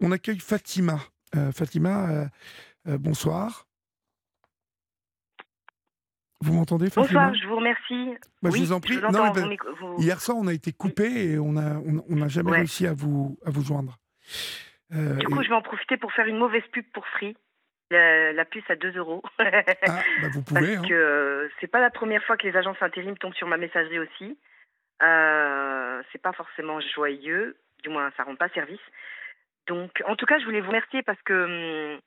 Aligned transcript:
on 0.00 0.12
accueille 0.12 0.40
Fatima. 0.40 0.98
Fatima, 1.52 2.28
bonsoir. 2.84 3.66
Vous 6.40 6.52
m'entendez 6.52 6.88
Bonsoir, 6.94 7.34
je 7.34 7.46
vous 7.46 7.56
remercie. 7.56 8.14
Bah, 8.42 8.50
je 8.54 8.58
vous 8.58 8.72
en 8.72 8.80
prie. 8.80 8.98
Ben, 8.98 9.56
hier 9.98 10.20
soir, 10.20 10.36
on 10.40 10.46
a 10.46 10.52
été 10.52 10.72
coupé 10.72 11.32
et 11.32 11.38
on 11.38 11.52
n'a 11.52 11.80
on, 11.80 12.28
jamais 12.28 12.52
réussi 12.52 12.86
à 12.86 12.94
vous, 12.94 13.38
à 13.44 13.50
vous 13.50 13.62
joindre. 13.62 13.98
du 14.90 15.26
coup, 15.26 15.42
je 15.42 15.48
vais 15.48 15.54
en 15.54 15.62
profiter 15.62 15.96
pour 15.96 16.12
faire 16.12 16.26
une 16.26 16.38
mauvaise 16.38 16.62
pub 16.72 16.84
pour 16.92 17.06
Free. 17.08 17.36
La, 17.90 18.44
puce 18.44 18.68
à 18.68 18.76
2 18.76 18.96
euros. 18.96 19.22
ah, 19.38 20.02
bah 20.22 20.28
vous 20.32 20.42
pouvez. 20.42 20.74
Parce 20.74 20.84
hein. 20.84 20.88
que 20.88 21.50
c'est 21.60 21.66
pas 21.66 21.80
la 21.80 21.90
première 21.90 22.22
fois 22.24 22.36
que 22.36 22.46
les 22.46 22.56
agences 22.56 22.80
intérim 22.82 23.16
tombent 23.16 23.34
sur 23.34 23.48
ma 23.48 23.56
messagerie 23.56 23.98
aussi. 23.98 24.38
Euh, 25.02 26.02
c'est 26.12 26.20
pas 26.20 26.32
forcément 26.32 26.80
joyeux, 26.80 27.56
du 27.82 27.88
moins 27.88 28.10
ça 28.16 28.24
rend 28.24 28.36
pas 28.36 28.48
service. 28.50 28.80
Donc, 29.68 30.02
en 30.06 30.16
tout 30.16 30.26
cas, 30.26 30.38
je 30.38 30.44
voulais 30.44 30.60
vous 30.60 30.68
remercier 30.68 31.02
parce 31.02 31.20
que 31.22 31.94
hum, 31.94 32.00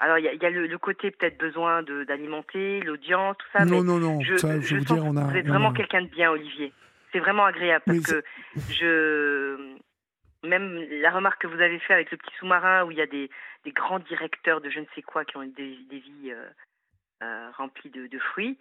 alors 0.00 0.18
il 0.18 0.24
y, 0.24 0.46
a, 0.46 0.50
le, 0.50 0.78
côté 0.78 1.10
peut-être 1.10 1.38
besoin 1.38 1.82
d'alimenter, 1.82 2.80
l'audience, 2.82 3.36
tout 3.38 3.46
ça. 3.52 3.64
Non, 3.64 3.82
non, 3.82 3.98
non. 3.98 4.20
Je, 4.20 4.36
ça, 4.36 4.60
je, 4.60 4.76
veux 4.76 4.82
dire, 4.82 5.04
on 5.04 5.16
a. 5.16 5.24
Vous 5.24 5.36
êtes 5.36 5.46
vraiment 5.46 5.72
quelqu'un 5.72 6.02
de 6.02 6.08
bien, 6.08 6.30
Olivier. 6.30 6.72
C'est 7.12 7.18
vraiment 7.18 7.46
agréable 7.46 7.82
parce 7.84 8.12
que 8.12 8.22
je 8.70 9.76
même 10.44 10.86
la 11.00 11.10
remarque 11.10 11.42
que 11.42 11.48
vous 11.48 11.60
avez 11.60 11.80
fait 11.80 11.94
avec 11.94 12.12
le 12.12 12.16
petit 12.16 12.34
sous-marin 12.38 12.84
où 12.84 12.92
il 12.92 12.98
y 12.98 13.00
a 13.00 13.06
des, 13.06 13.28
des, 13.64 13.72
grands 13.72 13.98
directeurs 13.98 14.60
de 14.60 14.70
je 14.70 14.78
ne 14.78 14.84
sais 14.94 15.02
quoi 15.02 15.24
qui 15.24 15.36
ont 15.36 15.42
des, 15.42 15.76
des 15.90 15.98
vies 15.98 16.30
euh, 16.30 16.48
euh, 17.24 17.50
remplies 17.56 17.90
de, 17.90 18.06
de 18.06 18.18
fruits. 18.20 18.56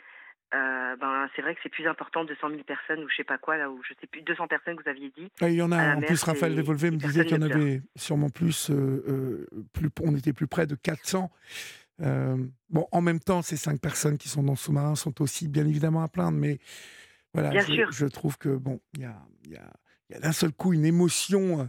Euh, 0.54 0.96
ben, 0.96 1.28
c'est 1.36 1.42
vrai 1.42 1.56
que 1.56 1.60
c'est 1.62 1.70
plus 1.70 1.88
important 1.88 2.24
de 2.24 2.30
200 2.30 2.50
000 2.52 2.64
personnes 2.64 3.04
ou 3.04 3.10
je 3.10 3.16
sais 3.18 3.24
pas 3.26 3.38
quoi, 3.38 3.58
là 3.58 3.70
où 3.70 3.82
je 3.84 3.94
sais 4.00 4.08
plus, 4.08 4.22
200 4.22 4.48
personnes 4.48 4.78
que 4.78 4.84
vous 4.84 4.90
aviez 4.90 5.12
dit. 5.18 5.30
Ah, 5.42 5.50
il 5.50 5.56
y 5.56 5.62
en 5.62 5.72
a, 5.72 5.96
en 5.96 6.02
plus, 6.02 6.24
Raphaël 6.24 6.56
Devolvé 6.56 6.92
me 6.92 6.98
disait 6.98 7.26
qu'il 7.26 7.36
y 7.36 7.40
en 7.40 7.50
avait 7.50 7.82
sûrement 7.96 8.30
plus, 8.30 8.72
plus, 9.74 9.90
on 10.02 10.16
était 10.16 10.34
plus 10.34 10.48
près 10.48 10.66
de 10.66 10.76
400. 10.76 11.30
bon, 12.00 12.88
en 12.92 13.02
même 13.02 13.20
temps, 13.20 13.42
ces 13.42 13.58
cinq 13.58 13.82
personnes 13.82 14.18
qui 14.18 14.30
sont 14.30 14.44
dans 14.44 14.54
le 14.54 14.58
sous-marin 14.58 14.96
sont 14.96 15.22
aussi 15.22 15.50
bien 15.50 15.68
évidemment 15.68 16.02
à 16.02 16.08
plaindre, 16.08 16.38
mais 16.38 16.60
voilà, 17.34 17.50
bien 17.50 17.62
je, 17.62 17.74
sûr. 17.74 17.92
je 17.92 18.06
trouve 18.06 18.38
que 18.38 18.50
bon, 18.50 18.80
il 18.96 19.02
y 19.02 19.06
a, 19.06 19.18
y 19.48 19.56
a 19.58 19.70
y 20.10 20.16
a 20.16 20.20
d'un 20.20 20.32
seul 20.32 20.52
coup 20.52 20.74
une 20.74 20.86
émotion 20.86 21.62
euh, 21.62 21.66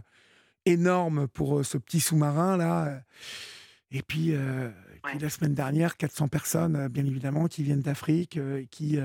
énorme 0.65 1.27
pour 1.27 1.59
euh, 1.59 1.63
ce 1.63 1.77
petit 1.77 1.99
sous-marin 1.99 2.57
là. 2.57 2.87
Euh, 2.87 2.99
et 5.15 5.19
la 5.19 5.29
semaine 5.29 5.53
dernière, 5.53 5.97
400 5.97 6.27
personnes, 6.27 6.87
bien 6.87 7.05
évidemment, 7.05 7.47
qui 7.47 7.63
viennent 7.63 7.81
d'Afrique, 7.81 8.39
qui, 8.71 8.97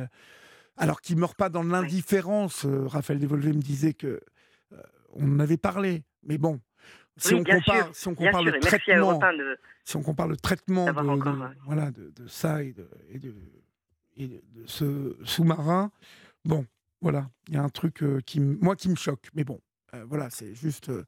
alors 0.77 1.01
qui 1.01 1.17
meurent 1.17 1.37
pas 1.37 1.49
dans 1.49 1.63
l'indifférence. 1.63 2.67
Raphaël 2.67 3.21
Devolvé 3.21 3.53
me 3.53 3.63
disait 3.63 3.95
que 3.95 4.21
on 5.13 5.37
en 5.37 5.39
avait 5.39 5.57
parlé, 5.57 6.03
mais 6.25 6.39
bon, 6.39 6.61
si 7.17 7.35
on 7.35 7.45
compare, 7.45 7.95
si 7.95 8.09
on 8.09 8.15
compare 8.15 8.43
le 8.43 8.59
traitement, 8.59 9.21
si 9.85 9.97
on 9.97 10.03
compare 10.03 10.29
le 10.29 10.37
traitement 10.37 10.87
de, 10.87 11.55
voilà 11.65 11.91
de, 11.91 12.27
ça 12.27 12.63
et 12.63 12.73
de, 12.73 12.89
et 13.11 13.19
de, 13.19 13.35
et 14.17 14.27
de 14.29 14.67
ce 14.67 15.17
sous-marin, 15.25 15.93
bon, 16.45 16.67
voilà, 17.01 17.29
il 17.49 17.55
y 17.55 17.57
a 17.57 17.63
un 17.63 17.69
truc 17.69 18.03
euh, 18.03 18.21
qui, 18.25 18.41
moi, 18.41 18.77
qui 18.77 18.89
me 18.89 18.97
choque. 18.97 19.29
Mais 19.35 19.45
bon, 19.45 19.61
euh, 19.95 20.05
voilà, 20.09 20.31
c'est 20.31 20.55
juste. 20.55 20.89
Euh, 20.89 21.05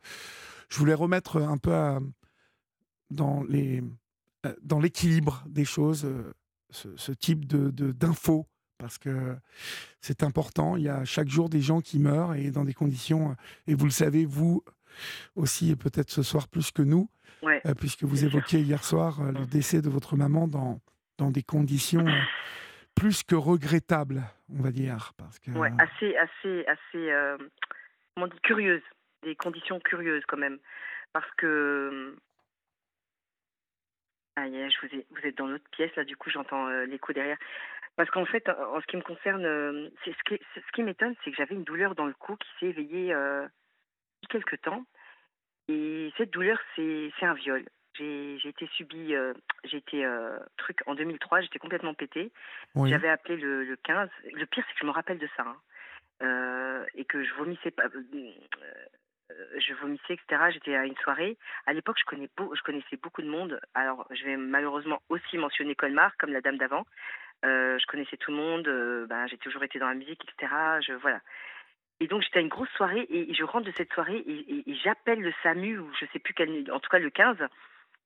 je 0.69 0.79
voulais 0.79 0.95
remettre 0.95 1.41
un 1.41 1.59
peu 1.59 1.73
dans 3.11 3.45
les 3.45 3.83
dans 4.63 4.81
l'équilibre 4.81 5.43
des 5.47 5.65
choses 5.65 6.07
ce, 6.71 7.13
type 7.13 7.47
de 7.47 7.71
d'infos 7.93 8.47
parce 8.79 8.99
que 8.99 9.37
c'est 10.01 10.23
important. 10.23 10.77
Il 10.77 10.83
y 10.83 10.89
a 10.89 11.05
chaque 11.05 11.29
jour 11.29 11.49
des 11.49 11.61
gens 11.61 11.81
qui 11.81 11.99
meurent 11.99 12.35
et 12.35 12.51
dans 12.51 12.65
des 12.65 12.75
conditions. 12.75 13.35
Et 13.67 13.75
vous 13.75 13.87
le 13.87 13.91
savez, 13.91 14.27
vous 14.27 14.63
aussi, 15.35 15.71
et 15.71 15.77
peut-être 15.77 16.11
ce 16.11 16.23
soir 16.23 16.49
plus 16.49 16.71
que 16.71 16.83
nous, 16.83 17.09
puisque 17.79 18.05
vous 18.05 18.25
évoquiez 18.25 18.61
hier 18.61 18.85
soir 18.85 19.23
le 19.23 19.47
décès 19.47 19.81
de 19.81 19.89
votre 19.89 20.17
maman 20.17 20.47
dans, 20.49 20.81
dans 21.19 21.31
des 21.31 21.43
conditions 21.43 22.05
plus 22.97 23.23
que 23.23 23.37
regrettable, 23.37 24.23
on 24.53 24.63
va 24.63 24.73
dire. 24.73 25.13
Parce 25.17 25.39
que... 25.39 25.51
Ouais, 25.53 25.71
assez, 25.79 26.17
assez, 26.17 26.67
assez, 26.67 27.11
euh, 27.13 27.37
comment 28.15 28.27
dit, 28.27 28.41
curieuse, 28.43 28.83
des 29.23 29.37
conditions 29.37 29.79
curieuses 29.81 30.25
quand 30.27 30.39
même. 30.39 30.59
Parce 31.13 31.31
que. 31.37 32.17
Ah, 34.37 34.47
je 34.49 34.87
vous, 34.87 34.95
ai, 34.95 35.07
vous 35.11 35.27
êtes 35.27 35.37
dans 35.37 35.47
l'autre 35.47 35.69
pièce, 35.71 35.95
là, 35.97 36.05
du 36.05 36.17
coup, 36.17 36.31
j'entends 36.31 36.69
euh, 36.69 36.85
l'écho 36.85 37.13
derrière. 37.13 37.39
Parce 37.97 38.11
qu'en 38.11 38.27
fait, 38.27 38.47
en 38.49 38.81
ce 38.81 38.87
qui 38.87 38.97
me 38.97 39.03
concerne, 39.03 39.45
euh, 39.47 39.89
c'est 40.05 40.13
ce 40.13 40.23
qui, 40.25 40.43
ce 40.55 40.73
qui 40.73 40.83
m'étonne, 40.83 41.15
c'est 41.25 41.31
que 41.31 41.37
j'avais 41.37 41.55
une 41.55 41.65
douleur 41.65 41.95
dans 41.95 42.05
le 42.05 42.13
cou 42.13 42.37
qui 42.37 42.49
s'est 42.61 42.67
éveillée 42.67 43.15
euh, 43.15 43.47
il 44.23 44.27
y 44.27 44.27
a 44.27 44.33
quelques 44.33 44.61
temps. 44.61 44.85
Et 45.69 46.13
cette 46.19 46.31
douleur, 46.31 46.59
c'est 46.77 47.11
un 47.23 47.35
viol. 47.35 47.65
J'ai 47.95 48.49
été 48.49 48.67
subi, 48.75 49.15
euh, 49.15 49.33
j'ai 49.65 49.79
été 49.79 50.05
euh, 50.05 50.39
truc 50.59 50.81
en 50.87 50.95
2003, 50.95 51.41
j'étais 51.41 51.59
complètement 51.59 51.95
pété. 51.95 52.31
J'avais 52.85 53.09
appelé 53.09 53.39
le, 53.39 53.65
le, 53.65 53.77
15. 53.77 54.11
Le 54.35 54.45
pire, 54.45 54.65
c'est 54.69 54.75
que 54.75 54.81
je 54.81 54.87
me 54.87 54.91
rappelle 54.91 55.19
de 55.19 55.29
ça. 55.35 55.45
Hein. 55.45 55.57
Euh, 56.23 56.85
et 56.95 57.05
que 57.07 57.23
je 57.25 57.33
vomissais 57.35 57.71
pas. 57.71 57.85
Je 59.59 59.75
vomissais, 59.75 60.15
etc. 60.15 60.51
J'étais 60.53 60.75
à 60.75 60.85
une 60.85 60.97
soirée. 60.97 61.37
À 61.67 61.73
l'époque, 61.73 61.97
je, 61.99 62.05
connais 62.05 62.29
je 62.39 62.63
connaissais 62.63 62.97
beaucoup 62.97 63.23
de 63.23 63.29
monde. 63.29 63.61
Alors, 63.75 64.07
je 64.11 64.25
vais 64.25 64.37
malheureusement 64.37 65.01
aussi 65.09 65.39
mentionner 65.39 65.75
Colmar, 65.75 66.17
comme 66.19 66.33
la 66.33 66.41
dame 66.41 66.59
d'avant. 66.59 66.85
je 67.43 67.87
connaissais 67.87 68.17
tout 68.17 68.31
le 68.31 68.37
monde. 68.37 69.07
Ben, 69.09 69.27
j'ai 69.27 69.39
toujours 69.39 69.65
été 69.65 69.79
dans 69.79 69.89
la 69.89 69.95
musique, 69.95 70.23
etc. 70.25 70.53
Je, 70.87 70.93
voilà. 70.95 71.21
Et 72.01 72.09
donc 72.09 72.23
j'étais 72.23 72.39
à 72.39 72.43
une 72.43 72.49
grosse 72.49 72.71
soirée 72.71 73.07
et 73.09 73.33
je 73.33 73.45
rentre 73.45 73.67
de 73.67 73.73
cette 73.77 73.93
soirée 73.93 74.23
et, 74.27 74.65
j'appelle 74.85 75.21
le 75.21 75.33
SAMU 75.43 75.79
ou 75.79 75.91
je 75.99 76.05
sais 76.13 76.19
plus 76.19 76.35
quel, 76.35 76.71
en 76.71 76.79
tout 76.79 76.91
cas 76.91 76.99
le 76.99 77.11
15 77.11 77.39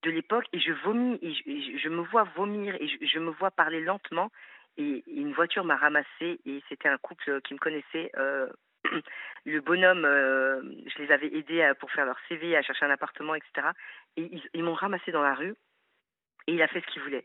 de 0.02 0.10
l'époque 0.10 0.46
et 0.52 0.60
je 0.60 0.72
vomis 0.84 1.18
et 1.22 1.34
je, 1.78 1.88
me 1.88 2.02
vois 2.02 2.22
vomir 2.36 2.76
et 2.76 2.86
je, 2.86 3.18
me 3.18 3.30
vois 3.30 3.50
parler 3.50 3.80
lentement 3.80 4.30
et, 4.76 5.02
une 5.08 5.32
voiture 5.32 5.64
m'a 5.64 5.76
ramassé 5.76 6.40
et 6.46 6.62
c'était 6.68 6.88
un 6.88 6.98
couple 6.98 7.40
qui 7.42 7.54
me 7.54 7.58
connaissait. 7.58 8.12
Euh, 8.16 8.48
le 9.46 9.60
bonhomme, 9.60 10.04
euh, 10.04 10.62
je 10.86 11.02
les 11.02 11.12
avais 11.12 11.28
aidés 11.28 11.72
pour 11.80 11.90
faire 11.90 12.04
leur 12.06 12.18
CV, 12.28 12.56
à 12.56 12.62
chercher 12.62 12.84
un 12.84 12.90
appartement, 12.90 13.34
etc. 13.34 13.68
Et 14.16 14.30
ils, 14.54 14.62
m'ont 14.62 14.74
ramassé 14.74 15.12
dans 15.12 15.22
la 15.22 15.34
rue 15.34 15.54
et 16.46 16.54
il 16.54 16.62
a 16.62 16.68
fait 16.68 16.80
ce 16.80 16.86
qu'il 16.86 17.02
voulait. 17.02 17.24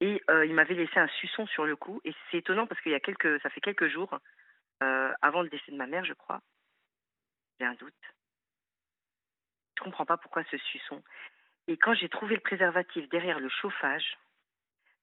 Et 0.00 0.22
euh, 0.30 0.44
il 0.44 0.54
m'avait 0.54 0.74
laissé 0.74 0.98
un 0.98 1.08
suçon 1.08 1.46
sur 1.46 1.64
le 1.64 1.76
cou 1.76 2.00
et 2.04 2.12
c'est 2.30 2.38
étonnant 2.38 2.66
parce 2.66 2.80
qu'il 2.80 2.92
y 2.92 2.96
a 2.96 3.00
quelques, 3.00 3.40
ça 3.42 3.50
fait 3.50 3.60
quelques 3.60 3.88
jours 3.88 4.18
avant 5.22 5.40
le 5.40 5.48
décès 5.48 5.72
de 5.72 5.78
ma 5.78 5.86
mère, 5.86 6.04
je 6.04 6.12
crois. 6.12 6.42
J'ai 7.58 7.64
un 7.64 7.72
doute. 7.72 7.94
Je 9.78 9.82
comprends 9.82 10.04
pas 10.04 10.18
pourquoi 10.18 10.44
ce 10.50 10.58
suçon. 10.58 11.02
Et 11.68 11.76
quand 11.76 11.94
j'ai 11.94 12.08
trouvé 12.08 12.34
le 12.34 12.40
préservatif 12.40 13.08
derrière 13.08 13.40
le 13.40 13.48
chauffage, 13.48 14.18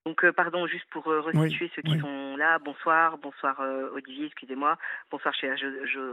donc, 0.06 0.24
euh, 0.24 0.32
pardon, 0.32 0.66
juste 0.66 0.90
pour 0.90 1.08
euh, 1.10 1.22
restituer 1.22 1.70
ceux 1.76 1.84
qui 1.84 2.00
sont 2.00 2.36
là. 2.36 2.58
Bonsoir, 2.60 3.20
bonsoir 3.20 3.62
euh, 3.62 3.90
Olivier, 3.94 4.26
excusez-moi. 4.26 4.78
Bonsoir 5.12 5.34
chers 5.36 5.58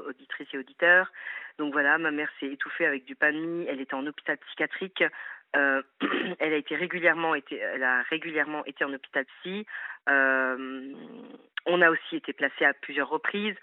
auditrices 0.06 0.48
et 0.52 0.58
auditeurs. 0.58 1.10
Donc 1.58 1.72
voilà, 1.72 1.96
ma 1.96 2.10
mère 2.10 2.28
s'est 2.38 2.48
étouffée 2.48 2.84
avec 2.84 3.06
du 3.06 3.14
pain 3.14 3.32
de 3.32 3.38
mie. 3.38 3.66
Elle 3.66 3.80
était 3.80 3.94
en 3.94 4.06
hôpital 4.06 4.36
psychiatrique. 4.38 5.02
elle 5.54 6.52
a 6.52 6.56
été 6.56 6.76
régulièrement 6.76 7.34
été, 7.34 7.56
elle 7.56 7.82
a 7.82 8.02
régulièrement 8.02 8.62
été 8.66 8.84
en 8.84 8.92
hôpital 8.92 9.24
psy. 9.40 9.66
on 10.06 11.82
a 11.82 11.90
aussi 11.90 12.16
été 12.16 12.34
placé 12.34 12.66
à 12.66 12.74
plusieurs 12.74 13.08
reprises. 13.08 13.56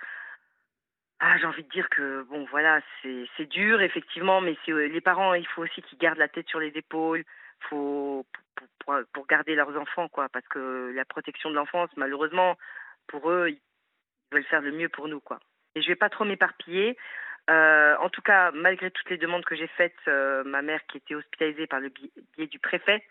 Ah, 1.19 1.38
j'ai 1.38 1.46
envie 1.46 1.64
de 1.64 1.69
dire 1.69 1.90
que 1.90 2.24
bon, 2.24 2.46
voilà, 2.52 2.81
c'est 3.02 3.50
dur 3.50 3.81
effectivement, 3.81 4.41
mais 4.41 4.58
euh, 4.68 4.88
les 4.88 5.00
parents, 5.02 5.34
il 5.34 5.47
faut 5.47 5.64
aussi 5.64 5.81
qu'ils 5.81 5.97
gardent 5.97 6.18
la 6.18 6.28
tête 6.28 6.47
sur 6.50 6.59
les 6.59 6.74
épaules, 6.75 7.24
faut 7.69 8.25
pour, 8.79 9.01
pour, 9.13 9.27
garder 9.27 9.55
leurs 9.55 9.75
enfants, 9.77 10.07
quoi, 10.07 10.29
parce 10.29 10.47
que 10.47 10.93
la 10.95 11.05
protection 11.05 11.49
de 11.49 11.55
l'enfance, 11.55 11.89
malheureusement, 11.97 12.57
pour 13.07 13.29
eux, 13.29 13.49
ils 13.49 13.59
veulent 14.31 14.45
faire 14.45 14.61
le 14.61 14.71
mieux 14.71 14.89
pour 14.89 15.07
nous, 15.07 15.19
quoi. 15.19 15.39
Et 15.75 15.81
je 15.81 15.88
vais 15.88 15.95
pas 15.95 16.09
trop 16.09 16.25
m'éparpiller. 16.25 16.97
Euh, 17.49 17.95
en 17.97 18.09
tout 18.09 18.21
cas, 18.21 18.51
malgré 18.51 18.89
toutes 18.91 19.09
les 19.09 19.17
demandes 19.17 19.45
que 19.45 19.55
j'ai 19.55 19.67
faites, 19.67 19.95
euh, 20.07 20.43
ma 20.43 20.61
mère 20.61 20.85
qui 20.88 20.97
était 20.97 21.16
hospitalisée 21.16 21.67
par 21.67 21.79
le 21.79 21.89
biais 21.89 22.47
du 22.47 22.59
préfet, 22.59 23.03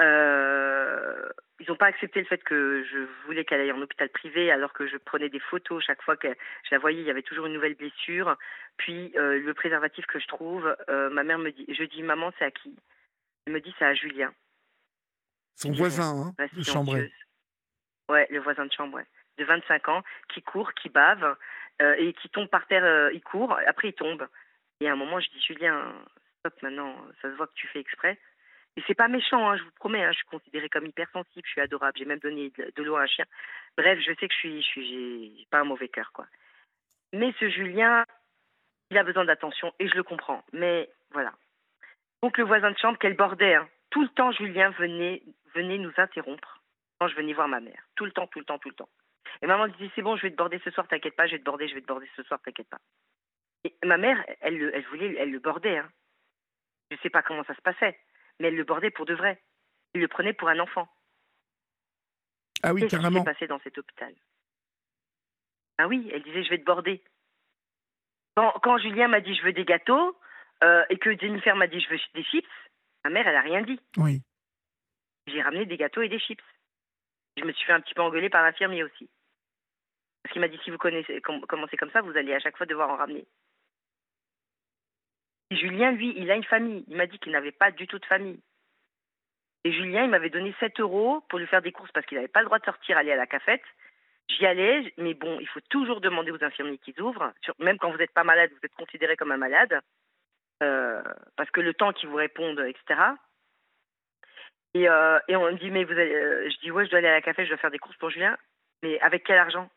euh, 0.00 1.28
ils 1.60 1.68
n'ont 1.68 1.76
pas 1.76 1.86
accepté 1.86 2.20
le 2.20 2.26
fait 2.26 2.42
que 2.42 2.84
je 2.84 2.98
voulais 3.24 3.44
qu'elle 3.44 3.60
aille 3.60 3.72
en 3.72 3.80
hôpital 3.80 4.08
privé 4.10 4.50
alors 4.50 4.72
que 4.72 4.86
je 4.86 4.96
prenais 4.98 5.30
des 5.30 5.40
photos 5.40 5.82
chaque 5.82 6.02
fois 6.02 6.16
que 6.16 6.28
je 6.28 6.68
la 6.72 6.78
voyais, 6.78 7.00
il 7.00 7.06
y 7.06 7.10
avait 7.10 7.22
toujours 7.22 7.46
une 7.46 7.54
nouvelle 7.54 7.76
blessure. 7.76 8.36
Puis 8.76 9.12
le 9.14 9.52
préservatif 9.52 10.04
que 10.06 10.18
je 10.18 10.26
trouve, 10.26 10.76
ma 10.88 11.22
mère 11.22 11.38
me 11.38 11.50
dit, 11.50 11.64
je 11.68 11.84
dis 11.84 12.02
maman 12.02 12.30
c'est 12.38 12.44
à 12.44 12.50
qui? 12.50 12.76
Elle 13.46 13.52
me 13.52 13.60
dit 13.60 13.74
c'est 13.78 13.84
à 13.84 13.94
Julien. 13.94 14.32
Son 15.54 15.72
voisin, 15.72 16.32
hein, 16.38 16.46
de 16.52 16.62
chambre. 16.62 16.98
Ouais, 18.08 18.26
le 18.30 18.40
voisin 18.40 18.66
de 18.66 18.72
chambre, 18.72 19.00
de 19.38 19.44
25 19.44 19.88
ans, 19.88 20.02
qui 20.32 20.42
court, 20.42 20.72
qui 20.74 20.88
bave 20.88 21.36
et 21.80 22.12
qui 22.14 22.28
tombe 22.28 22.48
par 22.48 22.66
terre. 22.66 23.10
il 23.12 23.22
court, 23.22 23.56
après 23.66 23.88
il 23.88 23.94
tombe. 23.94 24.26
Et 24.80 24.88
à 24.88 24.92
un 24.92 24.96
moment 24.96 25.18
je 25.20 25.30
dis 25.30 25.40
Julien, 25.40 25.94
stop 26.40 26.62
maintenant, 26.62 26.94
ça 27.22 27.30
se 27.30 27.36
voit 27.36 27.46
que 27.46 27.54
tu 27.54 27.66
fais 27.68 27.80
exprès. 27.80 28.18
Et 28.76 28.82
c'est 28.86 28.94
pas 28.94 29.08
méchant, 29.08 29.48
hein, 29.48 29.56
je 29.56 29.62
vous 29.62 29.70
promets, 29.72 30.04
hein, 30.04 30.12
je 30.12 30.18
suis 30.18 30.26
considérée 30.26 30.68
comme 30.68 30.86
hypersensible, 30.86 31.46
je 31.46 31.50
suis 31.50 31.60
adorable, 31.62 31.96
j'ai 31.96 32.04
même 32.04 32.18
donné 32.18 32.52
de, 32.76 32.82
l'eau 32.82 32.96
à 32.96 33.02
un 33.02 33.06
chien. 33.06 33.24
Bref, 33.78 33.98
je 34.00 34.12
sais 34.20 34.28
que 34.28 34.34
je 34.34 34.38
suis, 34.38 34.62
je 34.62 34.66
suis, 34.66 35.38
j'ai 35.38 35.46
pas 35.50 35.60
un 35.60 35.64
mauvais 35.64 35.88
cœur, 35.88 36.12
quoi. 36.12 36.26
Mais 37.14 37.32
ce 37.40 37.48
Julien, 37.48 38.04
il 38.90 38.98
a 38.98 39.02
besoin 39.02 39.24
d'attention 39.24 39.72
et 39.78 39.88
je 39.88 39.94
le 39.94 40.02
comprends. 40.02 40.44
Mais 40.52 40.90
voilà. 41.12 41.32
Donc 42.26 42.38
le 42.38 42.44
voisin 42.44 42.72
de 42.72 42.78
chambre, 42.78 42.98
qu'elle 42.98 43.14
bordait. 43.14 43.54
Hein. 43.54 43.68
Tout 43.90 44.02
le 44.02 44.08
temps, 44.08 44.32
Julien 44.32 44.70
venait, 44.70 45.22
venait 45.54 45.78
nous 45.78 45.92
interrompre 45.96 46.60
quand 46.98 47.06
je 47.06 47.14
venais 47.14 47.34
voir 47.34 47.46
ma 47.46 47.60
mère. 47.60 47.80
Tout 47.94 48.04
le 48.04 48.10
temps, 48.10 48.26
tout 48.26 48.40
le 48.40 48.44
temps, 48.44 48.58
tout 48.58 48.68
le 48.68 48.74
temps. 48.74 48.88
Et 49.42 49.46
maman 49.46 49.68
disait 49.68 49.92
c'est 49.94 50.02
bon, 50.02 50.16
je 50.16 50.22
vais 50.22 50.32
te 50.32 50.36
border 50.36 50.60
ce 50.64 50.72
soir, 50.72 50.88
t'inquiète 50.88 51.14
pas, 51.14 51.28
je 51.28 51.34
vais 51.34 51.38
te 51.38 51.44
border, 51.44 51.68
je 51.68 51.76
vais 51.76 51.82
te 51.82 51.86
border 51.86 52.10
ce 52.16 52.24
soir, 52.24 52.40
t'inquiète 52.44 52.68
pas. 52.68 52.80
Et 53.62 53.76
ma 53.84 53.96
mère, 53.96 54.24
elle, 54.40 54.72
elle 54.74 54.84
voulait, 54.86 55.14
elle 55.16 55.30
le 55.30 55.38
bordait. 55.38 55.78
Hein. 55.78 55.88
Je 56.90 56.96
sais 56.96 57.10
pas 57.10 57.22
comment 57.22 57.44
ça 57.44 57.54
se 57.54 57.60
passait, 57.60 57.96
mais 58.40 58.48
elle 58.48 58.56
le 58.56 58.64
bordait 58.64 58.90
pour 58.90 59.06
de 59.06 59.14
vrai. 59.14 59.40
Elle 59.94 60.00
le 60.00 60.08
prenait 60.08 60.32
pour 60.32 60.48
un 60.48 60.58
enfant. 60.58 60.88
Ah 62.64 62.74
oui, 62.74 62.88
Qu'est-ce 62.88 63.06
qui 63.06 63.14
s'est 63.14 63.24
passé 63.24 63.46
dans 63.46 63.60
cet 63.60 63.78
hôpital? 63.78 64.12
Ah 65.78 65.86
oui, 65.86 66.10
elle 66.12 66.24
disait 66.24 66.42
je 66.42 66.50
vais 66.50 66.58
te 66.58 66.64
border. 66.64 67.04
Quand, 68.34 68.50
quand 68.64 68.78
Julien 68.78 69.06
m'a 69.06 69.20
dit 69.20 69.36
je 69.36 69.44
veux 69.44 69.52
des 69.52 69.64
gâteaux 69.64 70.18
euh, 70.64 70.84
et 70.90 70.98
que 70.98 71.16
Jennifer 71.18 71.54
m'a 71.56 71.66
dit 71.66 71.80
je 71.80 71.88
veux 71.90 71.98
des 72.14 72.24
chips, 72.24 72.46
ma 73.04 73.10
mère 73.10 73.26
elle 73.26 73.36
a 73.36 73.40
rien 73.42 73.62
dit. 73.62 73.80
Oui. 73.96 74.22
J'ai 75.26 75.42
ramené 75.42 75.66
des 75.66 75.76
gâteaux 75.76 76.02
et 76.02 76.08
des 76.08 76.18
chips. 76.20 76.42
Je 77.36 77.44
me 77.44 77.52
suis 77.52 77.66
fait 77.66 77.72
un 77.72 77.80
petit 77.80 77.94
peu 77.94 78.02
engueuler 78.02 78.30
par 78.30 78.42
l'infirmier 78.42 78.82
aussi. 78.84 79.08
Parce 80.22 80.32
qu'il 80.32 80.40
m'a 80.40 80.48
dit 80.48 80.58
si 80.64 80.70
vous 80.70 80.78
connaissez, 80.78 81.20
com- 81.20 81.44
commencez 81.46 81.76
comme 81.76 81.90
ça, 81.90 82.00
vous 82.00 82.16
allez 82.16 82.32
à 82.34 82.38
chaque 82.40 82.56
fois 82.56 82.66
devoir 82.66 82.90
en 82.90 82.96
ramener. 82.96 83.26
Et 85.50 85.56
Julien, 85.56 85.92
lui, 85.92 86.12
il 86.16 86.30
a 86.30 86.34
une 86.36 86.44
famille. 86.44 86.84
Il 86.88 86.96
m'a 86.96 87.06
dit 87.06 87.18
qu'il 87.18 87.32
n'avait 87.32 87.52
pas 87.52 87.70
du 87.70 87.86
tout 87.86 87.98
de 87.98 88.06
famille. 88.06 88.40
Et 89.64 89.72
Julien, 89.72 90.04
il 90.04 90.10
m'avait 90.10 90.30
donné 90.30 90.54
7 90.60 90.80
euros 90.80 91.22
pour 91.28 91.38
lui 91.38 91.46
faire 91.46 91.62
des 91.62 91.72
courses 91.72 91.92
parce 91.92 92.06
qu'il 92.06 92.16
n'avait 92.16 92.28
pas 92.28 92.40
le 92.40 92.46
droit 92.46 92.58
de 92.58 92.64
sortir, 92.64 92.96
aller 92.98 93.12
à 93.12 93.16
la 93.16 93.26
cafette. 93.26 93.62
J'y 94.28 94.44
allais, 94.46 94.92
mais 94.96 95.14
bon, 95.14 95.38
il 95.40 95.46
faut 95.48 95.60
toujours 95.70 96.00
demander 96.00 96.32
aux 96.32 96.42
infirmiers 96.42 96.78
qu'ils 96.78 97.00
ouvrent. 97.00 97.32
Même 97.60 97.78
quand 97.78 97.90
vous 97.92 97.96
n'êtes 97.98 98.12
pas 98.12 98.24
malade, 98.24 98.50
vous 98.50 98.58
êtes 98.64 98.74
considéré 98.74 99.16
comme 99.16 99.30
un 99.30 99.36
malade. 99.36 99.80
Euh, 100.62 101.02
parce 101.36 101.50
que 101.50 101.60
le 101.60 101.74
temps 101.74 101.92
qu'ils 101.92 102.08
vous 102.08 102.16
répondent, 102.16 102.60
etc. 102.60 103.00
Et, 104.74 104.88
euh, 104.88 105.18
et 105.28 105.36
on 105.36 105.52
me 105.52 105.58
dit, 105.58 105.70
mais 105.70 105.84
vous 105.84 105.92
allez, 105.92 106.14
euh, 106.14 106.48
je 106.50 106.58
dis, 106.60 106.70
ouais, 106.70 106.84
je 106.84 106.90
dois 106.90 106.98
aller 106.98 107.08
à 107.08 107.12
la 107.12 107.22
café, 107.22 107.44
je 107.44 107.50
dois 107.50 107.58
faire 107.58 107.70
des 107.70 107.78
courses 107.78 107.96
pour 107.96 108.10
Julien. 108.10 108.36
Mais 108.82 108.98
avec 109.00 109.24
quel 109.24 109.38
argent? 109.38 109.70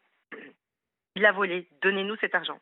Il 1.16 1.26
a 1.26 1.31
volé. 1.31 1.68
Donnez-nous 1.81 2.16
cet 2.18 2.36
argent. 2.36 2.60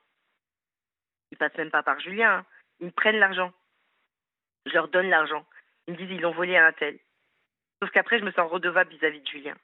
Ils 1.31 1.37
passent 1.37 1.57
même 1.57 1.71
pas 1.71 1.83
par 1.83 1.99
Julien. 1.99 2.37
hein. 2.37 2.45
Ils 2.79 2.87
me 2.87 2.91
prennent 2.91 3.17
l'argent. 3.19 3.51
Je 4.65 4.73
leur 4.73 4.87
donne 4.87 5.09
l'argent. 5.09 5.45
Ils 5.87 5.93
me 5.93 5.97
disent, 5.97 6.11
ils 6.11 6.21
l'ont 6.21 6.33
volé 6.33 6.57
à 6.57 6.67
un 6.67 6.73
tel. 6.73 6.99
Sauf 7.81 7.91
qu'après, 7.91 8.19
je 8.19 8.25
me 8.25 8.31
sens 8.31 8.49
redevable 8.51 8.91
vis-à-vis 8.91 9.21
de 9.21 9.27
Julien. 9.27 9.55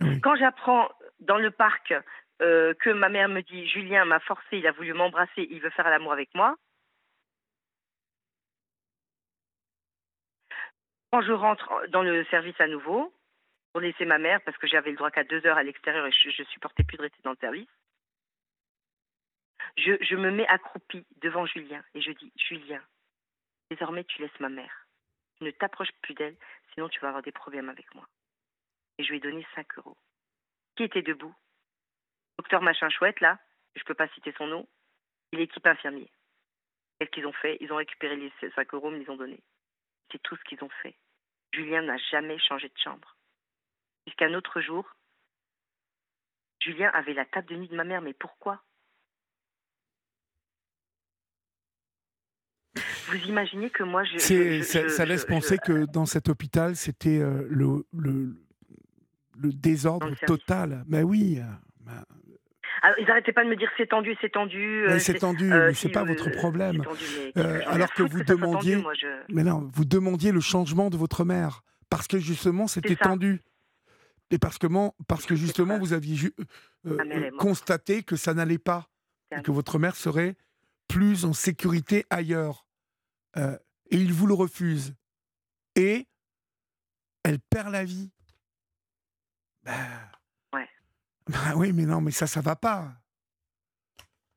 Oui. 0.00 0.20
Quand 0.20 0.36
j'apprends 0.36 0.88
dans 1.20 1.38
le 1.38 1.50
parc 1.50 1.94
euh, 2.40 2.74
que 2.74 2.90
ma 2.90 3.08
mère 3.08 3.28
me 3.28 3.42
dit, 3.42 3.66
Julien 3.68 4.04
m'a 4.04 4.20
forcé, 4.20 4.58
il 4.58 4.66
a 4.66 4.72
voulu 4.72 4.92
m'embrasser, 4.92 5.46
il 5.50 5.60
veut 5.60 5.70
faire 5.70 5.88
l'amour 5.90 6.12
avec 6.12 6.34
moi. 6.34 6.56
Quand 11.12 11.22
je 11.22 11.32
rentre 11.32 11.86
dans 11.88 12.02
le 12.02 12.24
service 12.26 12.60
à 12.60 12.68
nouveau, 12.68 13.12
pour 13.72 13.80
laisser 13.80 14.04
ma 14.04 14.18
mère, 14.18 14.40
parce 14.42 14.56
que 14.58 14.66
j'avais 14.66 14.90
le 14.90 14.96
droit 14.96 15.10
qu'à 15.10 15.24
deux 15.24 15.44
heures 15.46 15.58
à 15.58 15.62
l'extérieur 15.62 16.06
et 16.06 16.12
je, 16.12 16.30
je 16.30 16.42
supportais 16.44 16.84
plus 16.84 16.96
de 16.96 17.02
rester 17.02 17.20
dans 17.22 17.30
le 17.30 17.36
service, 17.36 17.68
je, 19.76 20.16
me 20.16 20.30
mets 20.30 20.46
accroupie 20.46 21.06
devant 21.20 21.46
Julien 21.46 21.82
et 21.94 22.00
je 22.00 22.12
dis, 22.12 22.32
Julien, 22.36 22.82
désormais 23.70 24.04
tu 24.04 24.20
laisses 24.20 24.40
ma 24.40 24.48
mère. 24.48 24.86
Ne 25.40 25.50
t'approches 25.50 25.92
plus 26.02 26.14
d'elle, 26.14 26.36
sinon 26.74 26.88
tu 26.88 27.00
vas 27.00 27.08
avoir 27.08 27.22
des 27.22 27.32
problèmes 27.32 27.68
avec 27.68 27.94
moi. 27.94 28.06
Et 28.98 29.04
je 29.04 29.10
lui 29.10 29.16
ai 29.18 29.20
donné 29.20 29.46
5 29.54 29.78
euros. 29.78 29.96
Qui 30.76 30.84
était 30.84 31.02
debout? 31.02 31.34
Docteur 32.40 32.62
Machin 32.62 32.88
Chouette, 32.88 33.20
là, 33.20 33.38
je 33.76 33.82
ne 33.82 33.84
peux 33.84 33.92
pas 33.92 34.08
citer 34.14 34.32
son 34.38 34.46
nom, 34.46 34.66
et 35.30 35.36
l'équipe 35.36 35.66
infirmier. 35.66 36.10
Qu'est-ce 36.98 37.10
qu'ils 37.10 37.26
ont 37.26 37.34
fait? 37.34 37.58
Ils 37.60 37.70
ont 37.70 37.76
récupéré 37.76 38.16
les 38.16 38.32
5 38.54 38.72
euros, 38.72 38.90
me 38.90 38.96
les 38.96 39.10
ont 39.10 39.16
donnés. 39.16 39.42
C'est 40.10 40.22
tout 40.22 40.36
ce 40.36 40.44
qu'ils 40.44 40.64
ont 40.64 40.70
fait. 40.82 40.96
Julien 41.52 41.82
n'a 41.82 41.98
jamais 42.10 42.38
changé 42.38 42.68
de 42.68 42.78
chambre. 42.82 43.14
Jusqu'un 44.06 44.32
autre 44.32 44.62
jour, 44.62 44.90
Julien 46.62 46.90
avait 46.94 47.12
la 47.12 47.26
table 47.26 47.48
de 47.48 47.56
nuit 47.56 47.68
de 47.68 47.76
ma 47.76 47.84
mère, 47.84 48.00
mais 48.00 48.14
pourquoi? 48.14 48.62
Vous 53.08 53.16
imaginez 53.28 53.68
que 53.68 53.82
moi, 53.82 54.02
je. 54.04 54.16
Ça, 54.16 54.88
je- 54.88 55.02
laisse 55.02 55.26
penser 55.26 55.58
que 55.58 55.84
dans 55.92 56.06
cet 56.06 56.30
hôpital, 56.30 56.74
c'était 56.74 57.18
euh, 57.18 57.46
le, 57.50 57.84
le, 57.92 58.34
le 59.36 59.52
désordre 59.52 60.14
total. 60.26 60.84
Mais 60.86 61.02
oui, 61.02 61.38
euh, 61.40 61.44
bah, 61.80 62.06
Ah, 62.82 62.92
ils 62.98 63.06
n'arrêtaient 63.06 63.32
pas 63.32 63.44
de 63.44 63.48
me 63.50 63.56
dire 63.56 63.70
c'est 63.76 63.88
tendu, 63.88 64.16
c'est 64.20 64.30
tendu. 64.30 64.86
euh, 64.86 64.98
c'est 64.98 65.14
tendu, 65.18 65.52
euh, 65.52 65.68
mais 65.68 65.74
c'est 65.74 65.88
pas 65.90 66.02
euh, 66.02 66.06
votre 66.06 66.24
c'est 66.24 66.30
problème. 66.30 66.82
tendu, 66.82 67.04
mais 67.36 67.42
Euh, 67.42 67.60
alors 67.66 67.92
que 67.92 68.02
vous 68.02 68.22
tendu, 68.24 68.40
demandiez- 68.40 68.76
moi, 68.76 68.94
je- 68.94 69.06
Mais 69.32 69.44
non, 69.44 69.68
vous 69.72 69.84
demandiez 69.84 70.32
le 70.32 70.40
changement 70.40 70.88
de 70.90 70.96
votre 70.96 71.24
mère 71.24 71.62
parce 71.90 72.06
que 72.08 72.18
justement 72.18 72.66
c'était 72.66 72.96
tendu. 72.96 73.42
Et 74.32 74.38
parce 74.38 74.58
que, 74.58 74.66
parce 75.08 75.26
que 75.26 75.34
justement 75.34 75.78
vous 75.78 75.92
aviez 75.92 76.14
ju- 76.16 76.32
euh, 76.86 76.96
euh, 77.00 77.30
morte. 77.32 77.36
constaté 77.38 78.02
que 78.04 78.16
ça 78.16 78.32
n'allait 78.32 78.58
pas 78.58 78.88
et 79.36 79.42
que 79.42 79.50
votre 79.50 79.78
mère 79.78 79.96
serait 79.96 80.36
plus 80.88 81.24
en 81.24 81.32
sécurité 81.32 82.04
ailleurs. 82.10 82.66
Euh, 83.36 83.56
et 83.90 83.96
il 83.96 84.12
vous 84.12 84.26
le 84.26 84.34
refuse. 84.34 84.94
Et 85.76 86.06
elle 87.24 87.38
perd 87.40 87.70
la 87.72 87.84
vie. 87.84 88.10
Bah. 89.64 89.72
Bah 91.30 91.54
oui, 91.56 91.72
mais 91.72 91.86
non, 91.86 92.00
mais 92.00 92.10
ça, 92.10 92.26
ça 92.26 92.40
va 92.40 92.56
pas. 92.56 92.92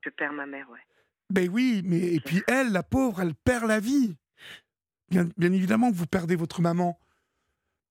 Je 0.04 0.10
perds 0.10 0.32
ma 0.32 0.46
mère, 0.46 0.68
ouais. 0.70 0.80
Ben 1.30 1.48
oui, 1.50 1.82
mais 1.84 1.98
et 2.14 2.20
puis 2.20 2.42
elle, 2.46 2.72
la 2.72 2.82
pauvre, 2.82 3.20
elle 3.22 3.34
perd 3.34 3.64
la 3.66 3.80
vie. 3.80 4.16
Bien, 5.08 5.28
bien 5.36 5.52
évidemment 5.52 5.90
que 5.90 5.96
vous 5.96 6.06
perdez 6.06 6.36
votre 6.36 6.60
maman, 6.60 6.98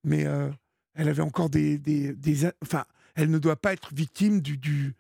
mais 0.04 0.26
euh, 0.26 0.52
elle 0.94 1.10
avait 1.10 1.22
encore 1.22 1.50
des, 1.50 1.78
des, 1.78 2.14
des- 2.14 2.52
enfin, 2.64 2.86
elle 3.16 3.32
ne 3.32 3.40
doit 3.40 3.56
pas 3.56 3.74
être 3.74 3.94
victime 3.94 4.42
du, 4.42 4.58
du 4.58 4.96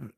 euh, 0.00 0.08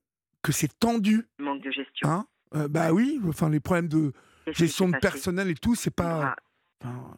que 0.42 0.52
c'est 0.52 0.78
tendu, 0.78 1.26
Manque 1.38 1.62
de 1.62 1.70
gestion. 1.70 2.08
hein 2.08 2.26
Euh, 2.54 2.68
Bah 2.68 2.92
oui, 2.92 3.20
enfin 3.26 3.48
les 3.50 3.60
problèmes 3.60 3.88
de 3.88 4.12
gestion 4.48 4.86
de 4.88 4.92
passé? 4.92 5.00
personnel 5.12 5.48
et 5.50 5.54
tout, 5.54 5.74
c'est 5.74 5.90
pas. 5.90 6.36
enfin, 6.82 7.16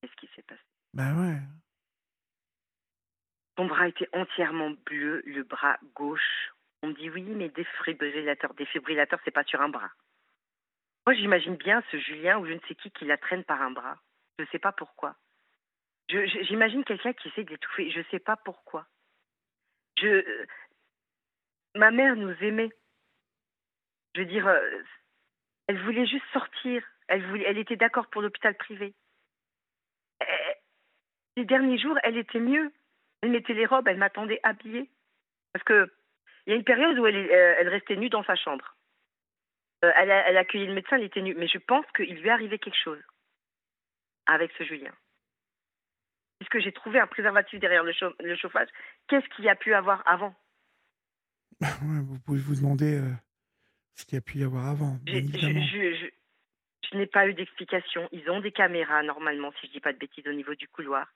Qu'est-ce 0.00 0.16
qui 0.16 0.28
s'est 0.34 0.42
passé? 0.42 0.60
Bah 0.94 1.14
ouais. 1.14 1.38
Ton 3.56 3.66
bras 3.66 3.88
était 3.88 4.08
entièrement 4.12 4.70
bleu, 4.84 5.22
le 5.26 5.42
bras 5.44 5.78
gauche. 5.94 6.52
On 6.82 6.88
me 6.88 6.94
dit 6.94 7.08
oui, 7.10 7.22
mais 7.22 7.48
défibrillateur. 7.48 8.54
Défibrillateur, 8.54 9.20
c'est 9.24 9.30
pas 9.30 9.44
sur 9.44 9.60
un 9.60 9.68
bras. 9.68 9.90
Moi, 11.06 11.14
j'imagine 11.14 11.56
bien 11.56 11.82
ce 11.90 11.98
Julien 11.98 12.38
ou 12.38 12.46
je 12.46 12.52
ne 12.52 12.60
sais 12.66 12.74
qui 12.74 12.90
qui 12.90 13.04
la 13.04 13.16
traîne 13.16 13.44
par 13.44 13.62
un 13.62 13.70
bras. 13.70 13.96
Je 14.38 14.44
ne 14.44 14.48
sais 14.48 14.58
pas 14.58 14.72
pourquoi. 14.72 15.16
J'imagine 16.08 16.84
quelqu'un 16.84 17.12
qui 17.12 17.28
essaie 17.28 17.44
de 17.44 17.50
l'étouffer. 17.50 17.90
Je 17.90 18.00
ne 18.00 18.04
sais 18.10 18.18
pas 18.18 18.36
pourquoi. 18.36 18.86
Je, 19.98 20.06
euh, 20.06 20.46
ma 21.74 21.90
mère 21.90 22.16
nous 22.16 22.34
aimait. 22.42 22.70
Je 24.14 24.20
veux 24.20 24.26
dire, 24.26 24.46
euh, 24.46 24.82
elle 25.68 25.82
voulait 25.84 26.06
juste 26.06 26.26
sortir. 26.32 26.84
Elle, 27.08 27.24
voulait, 27.26 27.44
elle 27.46 27.58
était 27.58 27.76
d'accord 27.76 28.08
pour 28.08 28.22
l'hôpital 28.22 28.56
privé. 28.56 28.94
Euh, 30.22 30.52
Les 31.36 31.44
derniers 31.44 31.78
jours, 31.78 31.98
elle 32.02 32.16
était 32.16 32.40
mieux. 32.40 32.72
Elle 33.24 33.30
mettait 33.30 33.54
les 33.54 33.64
robes, 33.64 33.88
elle 33.88 33.96
m'attendait 33.96 34.38
habillée. 34.42 34.90
Parce 35.54 35.64
que 35.64 35.90
il 36.46 36.50
y 36.50 36.52
a 36.52 36.56
une 36.56 36.64
période 36.64 36.98
où 36.98 37.06
elle, 37.06 37.16
euh, 37.16 37.54
elle 37.58 37.68
restait 37.68 37.96
nue 37.96 38.10
dans 38.10 38.22
sa 38.24 38.36
chambre. 38.36 38.76
Euh, 39.82 39.90
elle, 39.96 40.10
a, 40.10 40.28
elle 40.28 40.36
a 40.36 40.40
accueilli 40.40 40.66
le 40.66 40.74
médecin, 40.74 40.96
elle 40.96 41.04
était 41.04 41.22
nue. 41.22 41.34
Mais 41.34 41.48
je 41.48 41.56
pense 41.56 41.86
qu'il 41.96 42.14
lui 42.14 42.28
est 42.28 42.30
arrivé 42.30 42.58
quelque 42.58 42.76
chose 42.76 43.00
avec 44.26 44.52
ce 44.58 44.64
Julien. 44.64 44.92
Puisque 46.38 46.58
j'ai 46.58 46.72
trouvé 46.72 47.00
un 47.00 47.06
préservatif 47.06 47.58
derrière 47.60 47.82
le, 47.82 47.94
chau- 47.94 48.14
le 48.20 48.36
chauffage, 48.36 48.68
qu'est-ce 49.08 49.26
qu'il 49.34 49.46
y 49.46 49.48
a 49.48 49.56
pu 49.56 49.72
avoir 49.72 50.06
avant? 50.06 50.34
Vous 51.80 52.20
pouvez 52.26 52.40
vous 52.40 52.56
demander 52.56 52.98
euh, 53.00 53.10
ce 53.94 54.04
qu'il 54.04 54.16
y 54.16 54.18
a 54.18 54.20
pu 54.22 54.36
y 54.38 54.44
avoir 54.44 54.66
avant, 54.66 54.98
bien 55.00 55.14
je, 55.14 55.18
évidemment. 55.20 55.64
je- 55.64 55.94
je- 55.94 56.90
je 56.90 56.98
n'ai 56.98 57.06
pas 57.06 57.26
eu 57.26 57.32
d'explication. 57.32 58.06
Ils 58.12 58.28
ont 58.28 58.40
des 58.40 58.52
caméras, 58.52 59.02
normalement, 59.02 59.50
si 59.60 59.68
je 59.68 59.72
dis 59.72 59.80
pas 59.80 59.94
de 59.94 59.98
bêtises, 59.98 60.26
au 60.28 60.32
niveau 60.34 60.54
du 60.54 60.68
couloir. 60.68 61.08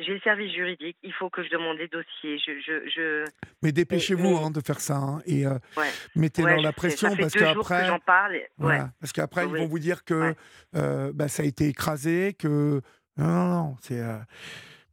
J'ai 0.00 0.12
le 0.14 0.20
service 0.20 0.52
juridique. 0.52 0.96
Il 1.02 1.12
faut 1.12 1.30
que 1.30 1.42
je 1.44 1.50
demande 1.50 1.78
des 1.78 1.86
dossiers. 1.88 2.36
Je, 2.38 2.58
je, 2.60 2.88
je... 2.88 3.24
Mais 3.62 3.70
dépêchez-vous 3.72 4.36
hein, 4.36 4.50
de 4.50 4.60
faire 4.60 4.80
ça 4.80 4.96
hein, 4.96 5.22
et 5.26 5.46
euh, 5.46 5.54
Ouais. 5.76 5.88
mettez-leur 6.16 6.56
Ouais, 6.56 6.62
la 6.62 6.72
pression 6.72 7.10
Ça 7.10 7.16
fait 7.16 7.22
parce 7.22 7.34
qu'après, 7.34 7.86
j'en 7.86 8.00
parle. 8.00 8.34
et- 8.34 8.38
Ouais. 8.40 8.46
Voilà, 8.58 8.90
parce 9.00 9.12
qu'après, 9.12 9.44
ils 9.46 9.56
vont 9.56 9.66
vous 9.66 9.78
dire 9.78 10.04
que 10.04 10.34
euh, 10.74 11.12
bah, 11.14 11.28
ça 11.28 11.42
a 11.44 11.46
été 11.46 11.68
écrasé, 11.68 12.34
que. 12.38 12.80
Non, 13.16 13.26
non, 13.26 13.48
non. 13.48 13.76
C'est, 13.80 14.00
euh, 14.00 14.16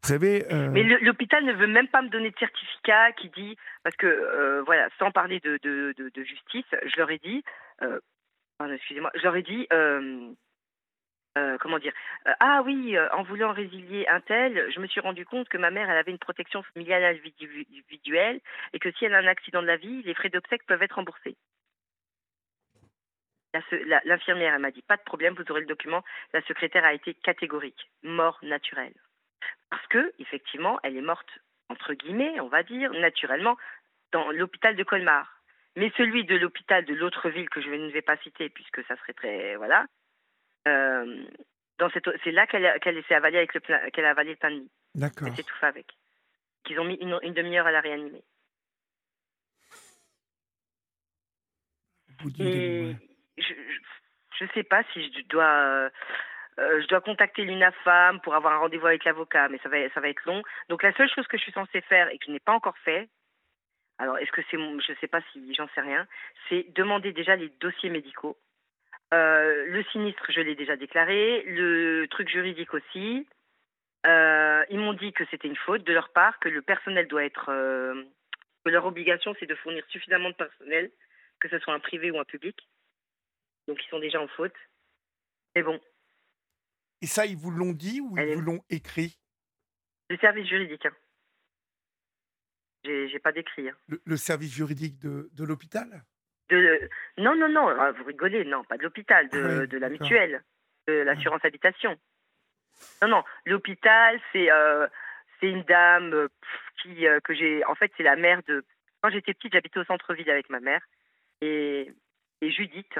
Vous 0.04 0.08
savez. 0.10 0.46
euh, 0.54 0.70
Mais 0.70 0.84
l'hôpital 0.84 1.44
ne 1.46 1.54
veut 1.54 1.66
même 1.68 1.88
pas 1.88 2.04
me 2.04 2.10
donner 2.10 2.30
de 2.30 2.38
certificat 2.38 3.12
qui 3.14 3.30
dit, 3.30 3.56
parce 3.84 3.96
que, 3.96 4.06
euh, 4.06 4.62
voilà, 4.68 4.88
sans 5.00 5.10
parler 5.12 5.40
de, 5.40 5.58
de, 5.64 5.94
de- 5.98 6.10
de 6.14 6.24
justice, 6.24 6.66
je 6.86 6.98
leur 6.98 7.10
ai 7.10 7.18
dit, 7.18 7.44
euh, 7.82 8.00
pardon, 8.60 8.74
excusez-moi, 8.76 9.10
je 9.16 9.24
leur 9.24 9.36
ai 9.36 9.42
dit, 9.42 9.68
euh, 11.38 11.58
comment 11.60 11.80
dire, 11.80 11.94
euh, 12.28 12.34
ah 12.40 12.62
oui, 12.66 12.98
euh, 12.98 13.08
en 13.14 13.24
voulant 13.24 13.54
résilier 13.54 14.08
un 14.08 14.20
tel, 14.22 14.70
je 14.72 14.80
me 14.80 14.88
suis 14.88 15.00
rendu 15.00 15.26
compte 15.26 15.48
que 15.48 15.58
ma 15.58 15.72
mère, 15.72 15.90
elle 15.90 15.98
avait 15.98 16.12
une 16.12 16.20
protection 16.20 16.62
familiale 16.64 17.04
individu- 17.04 17.66
individuelle 17.70 18.42
et 18.74 18.80
que 18.80 18.92
si 18.92 19.06
elle 19.06 19.16
a 19.16 19.20
un 19.20 19.28
accident 19.28 19.62
de 19.62 19.68
la 19.68 19.78
vie, 19.78 20.02
les 20.04 20.14
frais 20.14 20.30
d'obsèques 20.30 20.66
peuvent 20.66 20.84
être 20.84 20.96
remboursés. 20.96 21.38
L'infirmière, 24.06 24.54
elle 24.54 24.62
m'a 24.62 24.72
dit 24.72 24.82
pas 24.82 24.98
de 24.98 25.04
problème, 25.04 25.34
vous 25.36 25.50
aurez 25.50 25.62
le 25.62 25.68
document. 25.68 26.04
La 26.34 26.42
secrétaire 26.44 26.86
a 26.86 26.94
été 26.94 27.14
catégorique, 27.14 27.90
mort 28.04 28.40
naturelle. 28.44 28.94
Parce 29.70 29.86
que, 29.88 30.14
effectivement, 30.20 30.80
elle 30.84 30.96
est 30.96 31.02
morte, 31.02 31.30
entre 31.70 31.94
guillemets, 31.94 32.40
on 32.40 32.48
va 32.48 32.64
dire, 32.64 32.92
naturellement, 32.94 33.58
dans 34.12 34.32
l'hôpital 34.32 34.76
de 34.76 34.84
Colmar. 34.84 35.42
Mais 35.76 35.92
celui 35.98 36.26
de 36.26 36.36
l'hôpital 36.36 36.86
de 36.86 36.94
l'autre 36.94 37.30
ville 37.30 37.50
que 37.50 37.62
je 37.62 37.70
ne 37.70 37.92
vais 37.92 38.02
pas 38.02 38.18
citer, 38.18 38.50
puisque 38.50 38.84
ça 38.86 38.96
serait 38.98 39.14
très. 39.14 39.56
Voilà. 39.56 39.86
Euh, 40.68 41.24
c'est 42.24 42.32
là 42.32 42.46
qu'elle 42.48 43.04
s'est 43.06 43.16
avalée 43.16 43.38
avec 43.38 43.54
le 43.54 43.90
qu'elle 43.92 44.06
a 44.06 44.12
avalé 44.12 44.32
le 44.32 44.36
pain 44.36 44.52
de 44.52 44.60
mie. 44.60 44.72
D'accord. 44.96 45.28
Elle 45.28 45.66
avec. 45.66 45.88
Qu'ils 46.64 46.80
ont 46.80 46.86
mis 46.86 46.96
une, 46.96 47.18
une 47.24 47.34
demi-heure 47.34 47.66
à 47.66 47.72
la 47.72 47.82
réanimer. 47.82 48.24
Et 52.40 52.96
je 53.38 54.44
ne 54.44 54.50
sais 54.54 54.64
pas 54.64 54.84
si 54.94 55.12
je 55.12 55.22
dois, 55.28 55.90
euh, 56.60 56.82
je 56.82 56.88
dois 56.88 57.02
contacter 57.02 57.44
l'UNAFAM 57.44 58.22
pour 58.22 58.36
avoir 58.36 58.54
un 58.54 58.60
rendez-vous 58.60 58.86
avec 58.88 59.06
l'avocat, 59.06 59.50
mais 59.50 59.58
ça 59.64 59.70
va, 59.70 59.90
ça 59.90 60.02
va 60.02 60.10
être 60.10 60.24
long. 60.26 60.44
Donc 60.70 60.84
la 60.84 60.94
seule 60.94 61.10
chose 61.10 61.28
que 61.28 61.38
je 61.38 61.44
suis 61.44 61.52
censée 61.52 61.82
faire 61.82 62.10
et 62.10 62.20
que 62.20 62.26
je 62.28 62.32
n'ai 62.32 62.40
pas 62.40 62.54
encore 62.54 62.78
fait, 62.80 63.10
alors 63.98 64.18
est-ce 64.20 64.32
que 64.32 64.42
c'est, 64.50 64.58
je 64.58 64.92
ne 64.92 64.98
sais 64.98 65.08
pas 65.08 65.22
si 65.32 65.54
j'en 65.56 65.68
sais 65.70 65.82
rien, 65.82 66.08
c'est 66.50 66.72
demander 66.74 67.12
déjà 67.12 67.36
les 67.36 67.50
dossiers 67.60 67.90
médicaux. 67.90 68.38
Euh, 69.14 69.66
le 69.68 69.84
sinistre, 69.92 70.32
je 70.32 70.42
l'ai 70.42 70.56
déjà 70.56 70.76
déclaré, 70.76 71.44
le 71.44 72.06
truc 72.08 72.30
juridique 72.30 72.74
aussi. 72.74 73.28
ils 74.06 74.80
m'ont 74.80 74.94
dit 74.94 75.12
que 75.14 75.26
c'était 75.32 75.48
une 75.48 75.56
faute 75.56 75.84
de 75.84 75.94
leur 75.94 76.10
part, 76.10 76.40
que 76.40 76.50
le 76.50 76.62
personnel 76.62 77.08
doit 77.08 77.26
être, 77.26 77.46
que 77.46 78.70
leur 78.70 78.86
obligation 78.86 79.36
c'est 79.40 79.46
de 79.48 79.56
fournir 79.56 79.84
suffisamment 79.90 80.30
de 80.30 80.36
personnel 80.36 80.92
que 81.42 81.50
ce 81.50 81.60
soit 81.60 81.74
un 81.74 81.80
privé 81.80 82.12
ou 82.12 82.20
un 82.20 82.24
public. 82.24 82.56
Donc 83.68 83.84
ils 83.84 83.90
sont 83.90 84.00
déjà 84.00 84.22
en 84.22 84.28
faute. 84.30 84.56
Mais 85.56 85.64
bon. 85.64 85.82
Et 87.02 87.08
ça, 87.08 87.26
ils 87.26 87.36
vous 87.36 87.52
l'ont 87.52 87.74
dit 87.74 88.00
ou 88.00 88.18
ils 88.18 88.36
vous 88.36 88.42
l'ont 88.42 88.64
écrit? 88.70 89.20
Le 90.10 90.18
service 90.18 90.48
juridique. 90.48 90.86
Hein. 90.86 90.96
J'ai 92.84 93.20
pas 93.20 93.32
d'écrit. 93.32 93.70
Hein. 93.70 93.76
Le, 94.06 94.18
service 94.18 94.54
juridique 94.54 95.00
de, 95.00 95.30
de 95.34 95.44
l'hôpital? 95.44 96.06
De, 96.52 96.90
Non, 97.18 97.36
non, 97.36 97.50
non, 97.50 97.68
ah, 97.70 97.92
vous 97.92 98.04
rigolez, 98.04 98.44
non, 98.46 98.64
pas 98.64 98.78
de 98.78 98.84
l'hôpital, 98.84 99.30
de, 99.30 99.66
de, 99.66 99.78
la 99.78 99.90
mutuelle, 99.90 100.44
de 100.88 100.94
l'assurance 100.94 101.44
habitation. 101.44 101.98
Non, 103.02 103.08
non, 103.08 103.24
l'hôpital, 103.46 104.20
c'est 104.32 104.52
euh, 104.52 104.88
c'est 105.42 105.50
une 105.50 105.64
dame 105.64 106.14
euh, 106.14 106.28
qui, 106.82 107.08
euh, 107.08 107.20
que 107.20 107.34
j'ai. 107.34 107.66
En 107.66 107.76
fait, 107.76 107.92
c'est 107.98 108.04
la 108.04 108.16
mère 108.16 108.42
de. 108.48 108.64
Quand 109.02 109.10
j'étais 109.10 109.34
petite, 109.34 109.54
j'habitais 109.54 109.80
au 109.80 109.84
centre-ville 109.84 110.30
avec 110.30 110.50
ma 110.50 110.60
mère. 110.60 110.82
Et, 111.42 111.92
Judith, 112.42 113.00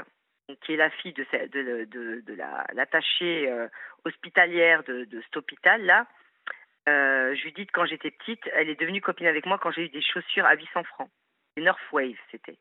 qui 0.62 0.74
est 0.74 0.76
la 0.76 0.90
fille 0.90 1.12
de, 1.12 1.24
de, 1.46 1.84
de, 1.84 2.20
de 2.20 2.34
l'attachée 2.74 3.48
euh, 3.48 3.68
hospitalière 4.04 4.82
de, 4.84 5.06
cet 5.22 5.36
hôpital-là, 5.36 6.06
euh, 6.88 7.34
Judith, 7.36 7.70
quand 7.72 7.86
j'étais 7.86 8.10
petite, 8.10 8.42
elle 8.52 8.68
est 8.68 8.80
devenue 8.80 9.00
copine 9.00 9.26
avec 9.26 9.46
moi 9.46 9.58
quand 9.58 9.70
j'ai 9.70 9.84
eu 9.84 9.88
des 9.88 10.02
chaussures 10.02 10.44
à 10.44 10.54
800 10.54 10.84
francs. 10.84 11.10
Des 11.56 11.62
North 11.62 11.80
Wave, 11.92 12.16
c'était. 12.30 12.58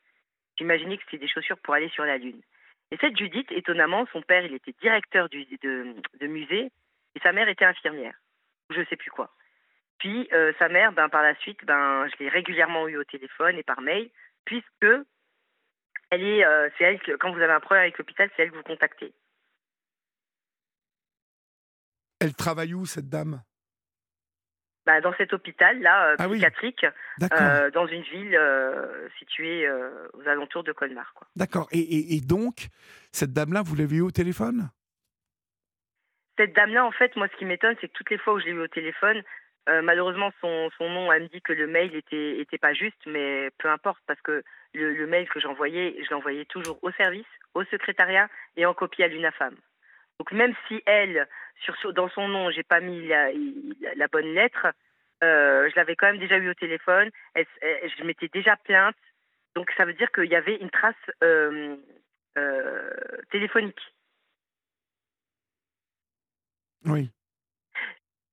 J'imaginais 0.61 0.97
que 0.97 1.03
c'était 1.05 1.25
des 1.25 1.27
chaussures 1.27 1.57
pour 1.57 1.73
aller 1.73 1.89
sur 1.89 2.05
la 2.05 2.19
Lune. 2.19 2.39
Et 2.91 2.97
cette 2.97 3.17
Judith, 3.17 3.51
étonnamment, 3.51 4.05
son 4.13 4.21
père, 4.21 4.45
il 4.45 4.53
était 4.53 4.75
directeur 4.79 5.27
de, 5.27 6.27
musée 6.27 6.71
et 7.15 7.19
sa 7.23 7.31
mère 7.31 7.49
était 7.49 7.65
infirmière. 7.65 8.13
Je 8.69 8.81
ne 8.81 8.85
sais 8.85 8.95
plus 8.95 9.09
quoi. 9.09 9.33
Puis 9.97 10.29
euh, 10.33 10.53
sa 10.59 10.69
mère, 10.69 10.91
ben, 10.91 11.09
par 11.09 11.23
la 11.23 11.33
suite, 11.37 11.65
ben, 11.65 12.07
je 12.09 12.23
l'ai 12.23 12.29
régulièrement 12.29 12.87
eu 12.87 12.97
au 12.97 13.03
téléphone 13.03 13.57
et 13.57 13.63
par 13.63 13.81
mail, 13.81 14.11
puisque 14.45 14.85
elle 16.11 16.23
est, 16.23 16.45
euh, 16.45 16.69
c'est 16.77 16.83
elle 16.83 16.99
que, 16.99 17.13
quand 17.13 17.31
vous 17.31 17.41
avez 17.41 17.53
un 17.53 17.59
problème 17.59 17.81
avec 17.81 17.97
l'hôpital, 17.97 18.29
c'est 18.35 18.43
elle 18.43 18.51
que 18.51 18.57
vous 18.57 18.61
contactez. 18.61 19.15
Elle 22.19 22.35
travaille 22.35 22.75
où 22.75 22.85
cette 22.85 23.09
dame? 23.09 23.41
Bah, 24.85 25.01
dans 25.01 25.13
cet 25.17 25.33
hôpital 25.33 25.79
là 25.79 26.07
euh, 26.07 26.15
ah 26.19 26.27
psychiatrique, 26.27 26.85
euh, 27.21 27.71
dans 27.71 27.87
une 27.87 28.01
ville 28.03 28.39
située 29.19 29.69
aux 30.13 30.27
alentours 30.27 30.63
de 30.63 30.71
Colmar. 30.71 31.13
D'accord. 31.35 31.67
Et, 31.71 32.19
donc 32.21 32.67
cette 33.11 33.33
dame 33.33 33.53
là, 33.53 33.61
vous 33.61 33.75
l'avez 33.75 33.97
eue 33.97 34.01
au 34.01 34.11
téléphone? 34.11 34.69
Cette 36.37 36.53
dame 36.55 36.73
là, 36.73 36.85
en 36.85 36.91
fait, 36.91 37.15
moi, 37.15 37.27
ce 37.31 37.37
qui 37.37 37.45
m'étonne, 37.45 37.75
c'est 37.81 37.87
que 37.87 37.93
toutes 37.93 38.09
les 38.09 38.17
fois 38.17 38.33
où 38.33 38.39
je 38.39 38.45
l'ai 38.45 38.51
eue 38.51 38.61
au 38.61 38.67
téléphone, 38.67 39.21
malheureusement, 39.67 40.31
son, 40.41 40.69
son, 40.77 40.89
nom, 40.89 41.11
elle 41.11 41.23
me 41.23 41.27
dit 41.27 41.41
que 41.41 41.53
le 41.53 41.67
mail 41.67 41.93
était, 41.95 42.39
était 42.39 42.57
pas 42.57 42.73
juste, 42.73 42.97
mais 43.05 43.49
peu 43.59 43.69
importe, 43.69 44.01
parce 44.07 44.21
que 44.21 44.43
le, 44.73 45.07
mail 45.07 45.27
que 45.29 45.39
j'envoyais, 45.39 45.95
je 46.03 46.13
l'envoyais 46.13 46.45
toujours 46.45 46.79
au 46.81 46.91
service, 46.91 47.25
au 47.53 47.63
secrétariat 47.65 48.29
et 48.55 48.65
en 48.65 48.73
copie 48.73 49.03
à 49.03 49.07
l'UNAFAM. 49.07 49.55
Donc 50.21 50.33
même 50.33 50.53
si 50.67 50.83
elle, 50.85 51.27
sur, 51.63 51.93
dans 51.93 52.07
son 52.09 52.27
nom, 52.27 52.51
j'ai 52.51 52.61
pas 52.61 52.79
mis 52.79 53.07
la, 53.07 54.07
bonne 54.11 54.35
lettre, 54.35 54.67
euh, 55.23 55.67
je 55.67 55.75
l'avais 55.75 55.95
quand 55.95 56.05
même 56.05 56.19
déjà 56.19 56.37
eu 56.37 56.47
au 56.47 56.53
téléphone, 56.53 57.09
je 57.35 58.03
m'étais 58.03 58.27
déjà 58.27 58.55
plainte, 58.55 58.95
donc 59.55 59.71
ça 59.75 59.83
veut 59.83 59.95
dire 59.95 60.11
qu'il 60.11 60.29
y 60.29 60.35
avait 60.35 60.57
une 60.57 60.69
trace 60.69 60.93
euh, 61.23 61.75
euh, 62.37 62.91
téléphonique. 63.31 63.81
Oui. 66.85 67.09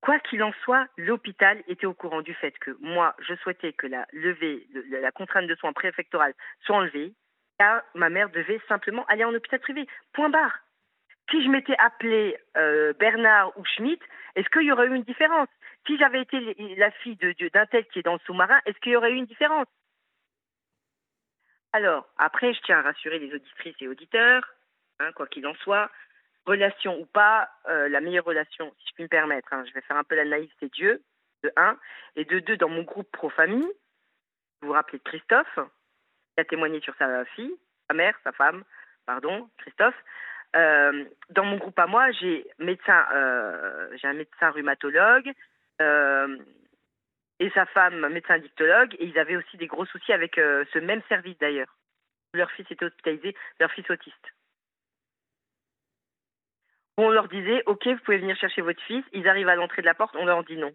Quoi 0.01 0.19
qu'il 0.19 0.43
en 0.43 0.53
soit, 0.63 0.87
l'hôpital 0.95 1.63
était 1.67 1.87
au 1.87 1.95
courant 1.95 2.21
du 2.21 2.35
fait 2.35 2.55
que 2.59 2.77
moi, 2.81 3.15
je 3.27 3.33
souhaitais 3.37 3.73
que 3.73 3.87
la 3.87 4.05
levée, 4.13 4.67
la 4.91 5.11
contrainte 5.11 5.47
de 5.47 5.55
soins 5.55 5.73
préfectorale 5.73 6.35
soit 6.61 6.75
enlevée, 6.75 7.15
car 7.57 7.81
ma 7.95 8.11
mère 8.11 8.29
devait 8.29 8.61
simplement 8.67 9.07
aller 9.07 9.23
en 9.23 9.33
hôpital 9.33 9.59
privé. 9.59 9.87
Point 10.13 10.29
barre. 10.29 10.59
Si 11.29 11.43
je 11.43 11.49
m'étais 11.49 11.75
appelée 11.77 12.37
euh, 12.57 12.93
Bernard 12.93 13.57
ou 13.57 13.65
Schmitt, 13.65 14.01
est-ce 14.35 14.49
qu'il 14.49 14.63
y 14.63 14.71
aurait 14.71 14.87
eu 14.87 14.95
une 14.95 15.03
différence? 15.03 15.49
Si 15.85 15.97
j'avais 15.97 16.21
été 16.21 16.55
la 16.77 16.91
fille 16.91 17.17
d'un 17.17 17.65
tel 17.67 17.85
qui 17.87 17.99
est 17.99 18.03
dans 18.03 18.13
le 18.13 18.19
sous-marin, 18.25 18.59
est-ce 18.65 18.77
qu'il 18.79 18.93
y 18.93 18.95
aurait 18.95 19.11
eu 19.11 19.15
une 19.15 19.25
différence? 19.25 19.67
Alors, 21.71 22.07
après, 22.17 22.53
je 22.53 22.61
tiens 22.61 22.79
à 22.79 22.81
rassurer 22.81 23.19
les 23.19 23.33
auditrices 23.33 23.75
et 23.79 23.87
auditeurs, 23.87 24.43
hein, 24.99 25.11
quoi 25.13 25.27
qu'il 25.27 25.45
en 25.45 25.53
soit, 25.55 25.89
relation 26.45 26.99
ou 26.99 27.05
pas, 27.05 27.49
euh, 27.67 27.89
la 27.89 28.01
meilleure 28.01 28.25
relation, 28.25 28.73
si 28.79 28.87
je 28.89 28.93
puis 28.95 29.03
me 29.03 29.09
permettre, 29.09 29.53
hein, 29.53 29.63
je 29.67 29.73
vais 29.73 29.81
faire 29.81 29.97
un 29.97 30.03
peu 30.03 30.15
la 30.15 30.25
naïve, 30.25 30.51
c'est 30.59 30.71
Dieu, 30.73 31.03
de 31.43 31.51
un, 31.55 31.77
et 32.15 32.25
de 32.25 32.39
deux, 32.39 32.57
dans 32.57 32.69
mon 32.69 32.83
groupe 32.83 33.11
pro-famille, 33.11 33.71
vous 34.61 34.67
vous 34.67 34.73
rappelez 34.73 34.97
de 34.97 35.03
Christophe, 35.03 35.59
qui 36.35 36.41
a 36.41 36.45
témoigné 36.45 36.81
sur 36.81 36.95
sa 36.95 37.23
fille, 37.25 37.55
sa 37.87 37.93
mère, 37.93 38.15
sa 38.23 38.31
femme, 38.31 38.63
pardon, 39.05 39.49
Christophe. 39.59 39.95
Euh, 40.55 41.05
dans 41.29 41.45
mon 41.45 41.57
groupe 41.57 41.77
à 41.77 41.87
moi, 41.87 42.11
j'ai 42.11 42.47
médecin, 42.57 43.05
euh, 43.13 43.95
j'ai 43.97 44.07
un 44.07 44.13
médecin 44.13 44.49
rhumatologue 44.49 45.31
et 47.41 47.49
sa 47.51 47.65
femme 47.67 48.09
médecin 48.09 48.37
dictologue, 48.37 48.95
et 48.99 49.05
ils 49.05 49.17
avaient 49.17 49.37
aussi 49.37 49.55
des 49.55 49.67
gros 49.67 49.85
soucis 49.85 50.11
avec 50.11 50.35
ce 50.35 50.79
même 50.79 51.01
service 51.07 51.37
d'ailleurs. 51.37 51.73
Leur 52.33 52.51
fils 52.51 52.69
était 52.69 52.83
hospitalisé, 52.83 53.33
leur 53.61 53.71
fils 53.71 53.89
autiste 53.89 54.27
on 56.99 57.09
leur 57.09 57.27
disait, 57.27 57.63
OK, 57.65 57.87
vous 57.87 57.99
pouvez 57.99 58.17
venir 58.17 58.37
chercher 58.37 58.61
votre 58.61 58.81
fils. 58.83 59.05
Ils 59.13 59.27
arrivent 59.27 59.49
à 59.49 59.55
l'entrée 59.55 59.81
de 59.81 59.87
la 59.87 59.93
porte, 59.93 60.15
on 60.15 60.25
leur 60.25 60.43
dit 60.43 60.57
non. 60.57 60.73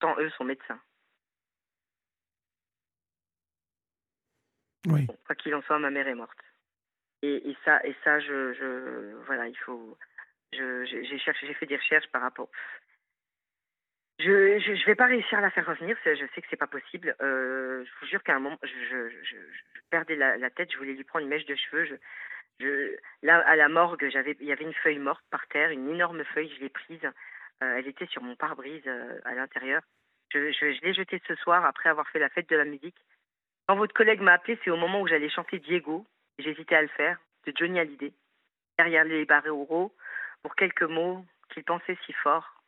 Tant 0.00 0.16
eux 0.18 0.30
sont 0.30 0.44
médecins. 0.44 0.80
Oui. 4.86 5.06
quoi 5.26 5.34
qu'il 5.34 5.54
en 5.54 5.62
soit, 5.62 5.78
ma 5.78 5.90
mère 5.90 6.06
est 6.06 6.14
morte. 6.14 6.38
Et, 7.22 7.56
ça, 7.64 7.84
et 7.84 7.94
ça, 8.04 8.20
je, 8.20 9.14
voilà, 9.26 9.48
il 9.48 9.56
faut. 9.58 9.98
J'ai 10.52 11.54
fait 11.54 11.66
des 11.66 11.76
recherches 11.76 12.06
par 12.12 12.22
rapport. 12.22 12.48
Je 14.20 14.30
ne 14.30 14.86
vais 14.86 14.94
pas 14.94 15.06
réussir 15.06 15.38
à 15.38 15.42
la 15.42 15.50
faire 15.50 15.66
revenir. 15.66 15.96
Je 16.04 16.26
sais 16.34 16.42
que 16.42 16.46
c'est 16.50 16.56
pas 16.56 16.66
possible. 16.66 17.14
Euh, 17.20 17.84
je 17.84 17.90
vous 18.00 18.06
jure 18.06 18.22
qu'à 18.22 18.36
un 18.36 18.40
moment, 18.40 18.58
je, 18.62 19.10
perdais 19.90 20.16
la, 20.16 20.50
tête. 20.50 20.72
Je 20.72 20.78
voulais 20.78 20.94
lui 20.94 21.04
prendre 21.04 21.24
une 21.24 21.30
mèche 21.30 21.46
de 21.46 21.54
cheveux 21.54 21.98
là, 23.22 23.38
à 23.46 23.56
la 23.56 23.68
morgue, 23.68 24.02
il 24.02 24.46
y 24.46 24.52
avait 24.52 24.64
une 24.64 24.74
feuille 24.74 24.98
morte 24.98 25.24
par 25.30 25.46
terre, 25.48 25.70
une 25.70 25.88
énorme 25.88 26.24
feuille, 26.24 26.52
je 26.56 26.60
l'ai 26.60 26.68
prise. 26.68 27.04
Euh, 27.62 27.76
elle 27.76 27.88
était 27.88 28.06
sur 28.06 28.22
mon 28.22 28.36
pare-brise 28.36 28.82
euh, 28.86 29.18
à 29.24 29.34
l'intérieur. 29.34 29.82
Je, 30.32 30.52
je, 30.52 30.84
l'ai 30.84 30.94
jetée 30.94 31.20
ce 31.26 31.34
soir 31.36 31.64
après 31.64 31.88
avoir 31.88 32.08
fait 32.10 32.18
la 32.18 32.28
fête 32.28 32.48
de 32.48 32.56
la 32.56 32.64
musique. 32.64 32.96
Quand 33.66 33.76
votre 33.76 33.94
collègue 33.94 34.20
m'a 34.20 34.34
appelé, 34.34 34.58
c'est 34.62 34.70
au 34.70 34.76
moment 34.76 35.00
où 35.00 35.08
j'allais 35.08 35.30
chanter 35.30 35.58
Diego, 35.58 36.06
j'hésitais 36.38 36.76
à 36.76 36.82
le 36.82 36.88
faire, 36.88 37.18
de 37.46 37.52
Johnny 37.56 37.78
Hallyday, 37.78 38.12
derrière 38.78 39.04
les 39.04 39.24
barreaux 39.24 39.94
pour 40.42 40.54
quelques 40.54 40.82
mots 40.82 41.24
qu'il 41.50 41.64
pensait 41.64 41.98
si 42.06 42.12
fort. 42.12 42.62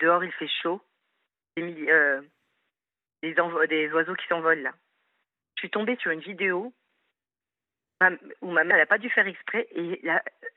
Dehors, 0.00 0.24
il 0.24 0.32
fait 0.32 0.50
chaud. 0.62 0.82
Des, 1.56 1.88
euh, 1.88 2.20
des, 3.22 3.34
des 3.68 3.92
oiseaux 3.92 4.14
qui 4.14 4.26
s'envolent 4.26 4.62
là. 4.62 4.74
Je 5.56 5.60
suis 5.60 5.70
tombée 5.70 5.96
sur 5.96 6.10
une 6.10 6.20
vidéo 6.20 6.72
où 8.42 8.50
ma 8.50 8.64
mère 8.64 8.76
n'a 8.76 8.86
pas 8.86 8.98
dû 8.98 9.08
faire 9.08 9.26
exprès 9.26 9.66
et 9.70 10.02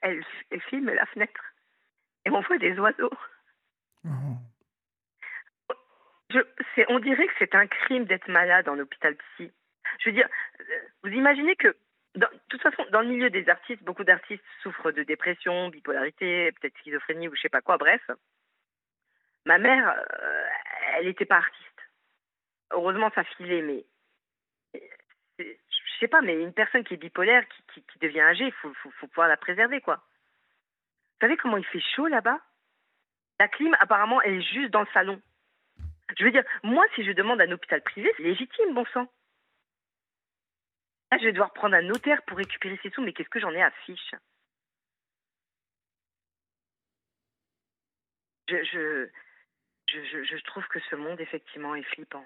elle, 0.02 0.24
filme 0.70 0.90
la 0.90 1.06
fenêtre 1.06 1.42
et 2.26 2.32
on 2.32 2.42
voit 2.42 2.58
des 2.58 2.78
oiseaux. 2.80 3.12
Oh. 4.06 4.10
Je, 6.30 6.40
on 6.90 7.00
dirait 7.00 7.28
que 7.28 7.34
c'est 7.40 7.56
un 7.56 7.68
crime 7.68 8.06
d'être 8.06 8.28
malade 8.28 8.68
en 8.68 8.80
hôpital 8.80 9.16
psy. 9.16 9.52
Je 10.00 10.10
veux 10.10 10.16
dire, 10.16 10.28
vous 11.04 11.10
imaginez 11.10 11.56
que 11.56 11.74
dans 12.16 13.02
le 13.02 13.08
milieu 13.08 13.30
des 13.30 13.48
artistes, 13.50 13.84
beaucoup 13.84 14.04
d'artistes 14.04 14.44
souffrent 14.64 14.92
de 14.92 15.04
dépression, 15.04 15.70
bipolarité, 15.70 16.52
peut-être 16.54 16.78
schizophrénie 16.80 17.28
ou 17.28 17.36
je 17.36 17.42
sais 17.42 17.50
pas 17.50 17.62
quoi, 17.62 17.78
bref. 17.78 18.02
Ma 19.46 19.58
mère, 19.58 19.90
euh, 19.90 20.48
elle 20.96 21.06
n'était 21.06 21.26
pas 21.26 21.38
artiste. 21.38 21.64
Heureusement, 22.72 23.12
ça 23.16 23.24
filait, 23.24 23.62
mais 23.62 23.86
je 25.40 26.00
sais 26.00 26.08
pas, 26.08 26.22
mais 26.22 26.42
une 26.42 26.54
personne 26.54 26.84
qui 26.84 26.94
est 26.94 26.98
bipolaire, 26.98 27.44
qui, 27.74 27.84
devient 28.00 28.22
âgée, 28.22 28.46
il 28.46 28.52
faut, 28.54 28.74
pouvoir 29.08 29.28
la 29.28 29.38
préserver, 29.38 29.82
quoi. 29.82 29.96
Vous 29.96 31.28
savez 31.28 31.38
comment 31.38 31.58
il 31.58 31.66
fait 31.66 31.82
chaud 31.96 32.08
là-bas? 32.08 32.40
La 33.40 33.48
clim, 33.48 33.76
apparemment, 33.80 34.22
elle 34.22 34.36
est 34.36 34.54
juste 34.54 34.72
dans 34.72 34.82
le 34.82 34.88
salon. 34.94 35.22
Je 36.18 36.24
veux 36.24 36.32
dire, 36.32 36.44
moi, 36.64 36.86
si 36.96 37.04
je 37.04 37.12
demande 37.12 37.42
un 37.42 37.52
hôpital 37.52 37.82
privé, 37.82 38.12
c'est 38.18 38.24
légitime, 38.24 38.74
bon 38.74 38.86
sang. 38.94 39.08
Là, 41.12 41.18
je 41.20 41.26
vais 41.26 41.32
devoir 41.32 41.54
prendre 41.54 41.76
un 41.76 41.82
notaire 41.82 42.22
pour 42.24 42.38
récupérer 42.38 42.80
ces 42.84 42.90
sous, 42.90 43.02
mais 43.02 43.14
qu'est-ce 43.14 43.30
que 43.30 43.40
j'en 43.40 43.54
ai 43.54 43.62
à 43.62 43.72
fiche? 43.86 44.16
Je, 48.50 48.64
je, 48.64 49.10
je, 49.88 50.24
je, 50.24 50.44
trouve 50.44 50.68
que 50.68 50.80
ce 50.90 50.96
monde, 50.96 51.20
effectivement, 51.20 51.76
est 51.76 51.84
flippant. 51.84 52.26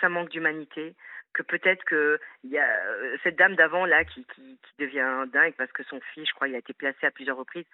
Ça 0.00 0.08
manque 0.08 0.30
d'humanité, 0.30 0.94
que 1.32 1.42
peut-être 1.42 1.84
que 1.84 2.18
il 2.42 2.50
y 2.50 2.58
a 2.58 2.66
euh, 2.66 3.16
cette 3.22 3.36
dame 3.36 3.54
d'avant 3.56 3.86
là 3.86 4.04
qui, 4.04 4.24
qui, 4.26 4.58
qui, 4.58 4.72
devient 4.78 5.24
dingue 5.32 5.54
parce 5.56 5.72
que 5.72 5.82
son 5.84 6.00
fils, 6.12 6.28
je 6.28 6.34
crois, 6.34 6.48
il 6.48 6.54
a 6.54 6.58
été 6.58 6.72
placé 6.72 7.06
à 7.06 7.10
plusieurs 7.10 7.36
reprises. 7.36 7.66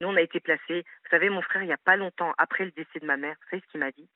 Nous, 0.00 0.08
on 0.08 0.16
a 0.16 0.22
été 0.22 0.40
placés. 0.40 0.84
Vous 1.02 1.10
savez, 1.10 1.28
mon 1.28 1.42
frère, 1.42 1.62
il 1.62 1.66
n'y 1.66 1.72
a 1.72 1.78
pas 1.78 1.96
longtemps, 1.96 2.34
après 2.38 2.64
le 2.64 2.70
décès 2.70 3.00
de 3.00 3.06
ma 3.06 3.16
mère, 3.16 3.36
vous 3.40 3.48
savez 3.50 3.62
ce 3.66 3.70
qu'il 3.70 3.80
m'a 3.80 3.92
dit? 3.92 4.08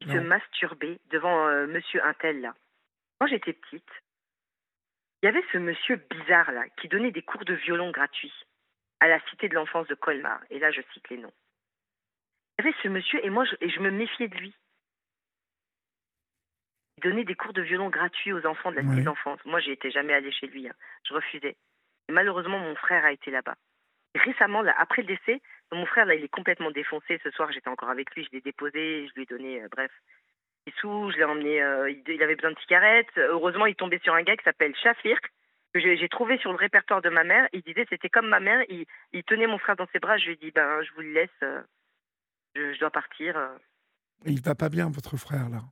Il 0.00 0.12
se 0.12 0.18
masturbait 0.18 0.98
devant 1.10 1.46
euh, 1.48 1.66
monsieur 1.68 2.04
Intel 2.04 2.40
là. 2.40 2.54
Quand 3.20 3.28
j'étais 3.28 3.52
petite, 3.52 3.88
il 5.22 5.26
y 5.26 5.28
avait 5.28 5.44
ce 5.52 5.58
monsieur 5.58 5.96
bizarre 6.10 6.50
là 6.52 6.64
qui 6.80 6.88
donnait 6.88 7.12
des 7.12 7.22
cours 7.22 7.44
de 7.44 7.54
violon 7.54 7.90
gratuits 7.90 8.32
à 9.00 9.08
la 9.08 9.20
cité 9.30 9.48
de 9.48 9.54
l'enfance 9.54 9.86
de 9.86 9.94
Colmar. 9.94 10.40
Et 10.50 10.58
là, 10.58 10.70
je 10.70 10.80
cite 10.92 11.08
les 11.10 11.16
noms. 11.16 11.32
Il 12.58 12.64
y 12.64 12.68
avait 12.68 12.76
ce 12.82 12.88
monsieur 12.88 13.24
et 13.24 13.30
moi, 13.30 13.44
je, 13.44 13.56
et 13.60 13.68
je 13.68 13.80
me 13.80 13.90
méfiais 13.90 14.28
de 14.28 14.36
lui. 14.36 14.54
Il 16.98 17.02
donnait 17.02 17.24
des 17.24 17.34
cours 17.34 17.52
de 17.52 17.62
violon 17.62 17.88
gratuits 17.88 18.32
aux 18.32 18.46
enfants 18.46 18.70
de 18.70 18.76
la 18.76 18.82
cité 18.82 19.00
de 19.00 19.06
l'enfance. 19.06 19.40
Moi, 19.44 19.60
j'y 19.60 19.72
étais 19.72 19.90
jamais 19.90 20.12
allée 20.12 20.30
chez 20.30 20.46
lui. 20.46 20.68
Hein. 20.68 20.74
Je 21.08 21.14
refusais. 21.14 21.56
Et 22.08 22.12
malheureusement, 22.12 22.58
mon 22.58 22.76
frère 22.76 23.04
a 23.04 23.12
été 23.12 23.30
là-bas. 23.30 23.56
Récemment, 24.14 24.62
là, 24.62 24.74
après 24.78 25.02
le 25.02 25.08
décès, 25.08 25.40
mon 25.72 25.86
frère, 25.86 26.06
là, 26.06 26.14
il 26.14 26.22
est 26.22 26.28
complètement 26.28 26.70
défoncé. 26.70 27.20
Ce 27.24 27.30
soir, 27.30 27.50
j'étais 27.50 27.70
encore 27.70 27.90
avec 27.90 28.14
lui. 28.14 28.24
Je 28.24 28.30
l'ai 28.36 28.40
déposé, 28.40 29.08
je 29.08 29.14
lui 29.14 29.22
ai 29.22 29.26
donné, 29.26 29.62
euh, 29.62 29.68
bref, 29.68 29.90
des 30.66 30.72
sous. 30.80 31.10
Je 31.12 31.18
l'ai 31.18 31.24
emmené. 31.24 31.62
Euh, 31.62 31.90
il, 31.90 32.22
avait 32.22 32.36
besoin 32.36 32.52
de 32.52 32.58
cigarettes. 32.60 33.16
Heureusement, 33.16 33.66
il 33.66 33.74
tombait 33.74 34.00
sur 34.02 34.14
un 34.14 34.22
gars 34.22 34.36
qui 34.36 34.44
s'appelle 34.44 34.74
Shafir, 34.76 35.18
que 35.72 35.80
j'ai 35.80 36.08
trouvé 36.08 36.38
sur 36.38 36.50
le 36.50 36.58
répertoire 36.58 37.02
de 37.02 37.10
ma 37.10 37.24
mère. 37.24 37.48
Il 37.52 37.62
disait 37.62 37.86
c'était 37.88 38.08
comme 38.08 38.28
ma 38.28 38.40
mère. 38.40 38.62
Il, 38.68 38.84
il, 39.12 39.24
tenait 39.24 39.46
mon 39.46 39.58
frère 39.58 39.76
dans 39.76 39.88
ses 39.92 39.98
bras. 39.98 40.18
Je 40.18 40.26
lui 40.26 40.32
ai 40.32 40.36
dit 40.36 40.50
ben, 40.50 40.82
je 40.82 40.92
vous 40.94 41.00
le 41.00 41.12
laisse. 41.12 41.30
Euh, 41.42 41.62
je, 42.54 42.78
dois 42.78 42.90
partir. 42.90 43.36
Il 44.26 44.42
va 44.42 44.54
pas 44.54 44.68
bien, 44.68 44.90
votre 44.90 45.16
frère, 45.16 45.48
là? 45.48 45.62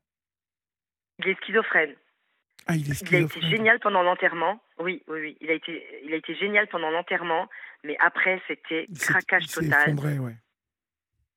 Il 1.19 1.29
est 1.29 1.39
schizophrène. 1.43 1.95
Ah, 2.67 2.75
il, 2.75 2.91
est 2.91 2.95
schizophrène. 2.95 3.29
il 3.31 3.35
a 3.35 3.39
été 3.39 3.57
génial 3.57 3.81
pendant 3.81 4.03
l'enterrement. 4.03 4.63
Oui, 4.79 5.03
oui, 5.09 5.21
oui. 5.21 5.39
Il 5.41 5.51
a 5.51 5.55
été, 5.55 6.01
il 6.05 6.13
a 6.15 6.17
été 6.17 6.35
génial 6.35 6.67
pendant 6.69 6.91
l'enterrement, 6.91 7.49
mais 7.85 7.97
après, 8.01 8.41
c'était 8.49 8.87
craquage 8.99 9.47
total. 9.49 9.83
Effondré, 9.83 10.19
ouais. 10.19 10.37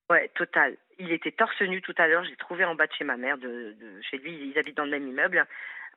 Ouais, 0.09 0.29
total. 0.35 0.77
Il 0.99 1.11
était 1.11 1.31
torse 1.31 1.61
nu 1.61 1.81
tout 1.81 1.95
à 1.97 2.07
l'heure. 2.07 2.23
J'ai 2.23 2.35
trouvé 2.35 2.65
en 2.65 2.75
bas 2.75 2.87
de 2.87 2.93
chez 2.93 3.03
ma 3.03 3.17
mère, 3.17 3.37
de, 3.37 3.75
de, 3.79 4.01
chez 4.01 4.17
lui. 4.17 4.33
Ils 4.33 4.57
habitent 4.57 4.77
dans 4.77 4.85
le 4.85 4.91
même 4.91 5.07
immeuble. 5.07 5.45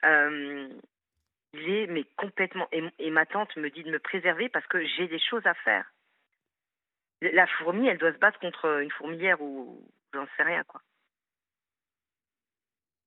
Euh, 0.04 0.68
il 1.52 1.70
est 1.70 1.86
mais 1.86 2.04
complètement. 2.16 2.68
Et, 2.72 2.82
et, 2.98 3.10
ma 3.10 3.26
tante 3.26 3.56
me 3.56 3.70
dit 3.70 3.82
de 3.82 3.90
me 3.90 3.98
préserver 3.98 4.48
parce 4.48 4.66
que 4.66 4.84
j'ai 4.84 5.08
des 5.08 5.18
choses 5.18 5.46
à 5.46 5.54
faire. 5.54 5.90
La 7.22 7.46
fourmi, 7.46 7.88
elle 7.88 7.98
doit 7.98 8.12
se 8.12 8.18
battre 8.18 8.38
contre 8.38 8.82
une 8.82 8.90
fourmilière 8.90 9.40
ou 9.40 9.82
j'en 10.12 10.26
sais 10.36 10.42
rien 10.42 10.64
quoi. 10.64 10.82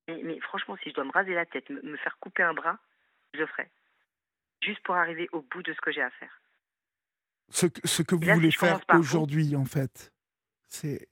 Mais, 0.07 0.21
mais, 0.23 0.39
franchement, 0.39 0.75
si 0.81 0.89
je 0.89 0.95
dois 0.95 1.03
me 1.03 1.11
raser 1.11 1.35
la 1.35 1.45
tête, 1.45 1.69
me, 1.69 1.95
faire 1.97 2.17
couper 2.19 2.41
un 2.41 2.53
bras, 2.53 2.79
je 3.35 3.39
le 3.39 3.45
ferai. 3.45 3.69
Juste 4.63 4.81
pour 4.81 4.95
arriver 4.95 5.29
au 5.31 5.41
bout 5.41 5.61
de 5.61 5.71
ce 5.71 5.81
que 5.81 5.91
j'ai 5.91 6.01
à 6.01 6.09
faire. 6.09 6.41
Ce 7.49 7.67
que, 7.67 7.87
ce 7.87 8.01
que 8.01 8.15
vous 8.15 8.33
voulez 8.33 8.51
faire 8.51 8.79
aujourd'hui, 8.89 9.55
en 9.55 9.65
fait, 9.65 10.11
c'est 10.69 11.07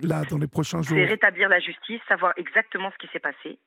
là, 0.00 0.24
dans 0.24 0.38
les 0.38 0.48
prochains 0.48 0.82
jours. 0.82 0.96
C'est 0.96 1.04
rétablir 1.04 1.48
la 1.48 1.60
justice, 1.60 2.00
savoir 2.08 2.34
exactement 2.36 2.90
ce 2.90 2.98
qui 2.98 3.12
s'est 3.12 3.20
passé. 3.20 3.58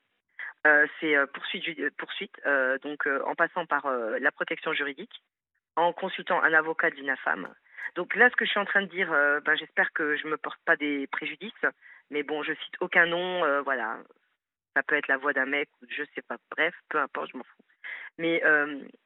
Euh, 0.66 0.86
c'est 1.00 1.16
euh, 1.16 1.26
poursuite, 1.26 1.96
poursuite 1.96 2.34
euh, 2.46 2.78
donc 2.78 3.08
en 3.26 3.34
passant 3.34 3.66
par 3.66 3.90
la 3.90 4.30
protection 4.30 4.72
juridique, 4.72 5.22
en 5.76 5.92
consultant 5.92 6.40
un 6.42 6.52
avocat 6.52 6.90
de 6.90 6.96
l'INAFAM. 6.96 7.48
Donc 7.96 8.14
là, 8.14 8.30
ce 8.30 8.36
que 8.36 8.44
je 8.44 8.50
suis 8.50 8.60
en 8.60 8.64
train 8.64 8.82
de 8.82 8.86
dire, 8.86 9.10
ben, 9.10 9.54
j'espère 9.56 9.92
que 9.92 10.16
je 10.16 10.26
ne 10.26 10.32
me 10.32 10.36
porte 10.36 10.60
pas 10.64 10.76
des 10.76 11.06
préjudices, 11.08 11.52
mais 12.10 12.22
bon, 12.22 12.42
je 12.42 12.52
cite 12.52 12.74
aucun 12.80 13.06
nom, 13.06 13.62
voilà. 13.64 13.98
Ça 14.74 14.82
peut 14.82 14.94
être 14.94 15.08
la 15.08 15.18
voix 15.18 15.34
d'un 15.34 15.44
mec, 15.44 15.68
je 15.90 16.02
sais 16.14 16.22
pas, 16.22 16.36
bref, 16.50 16.74
peu 16.88 16.98
importe, 16.98 17.30
je 17.32 17.36
m'en 17.36 17.44
fous. 17.44 17.64
Mais 18.16 18.42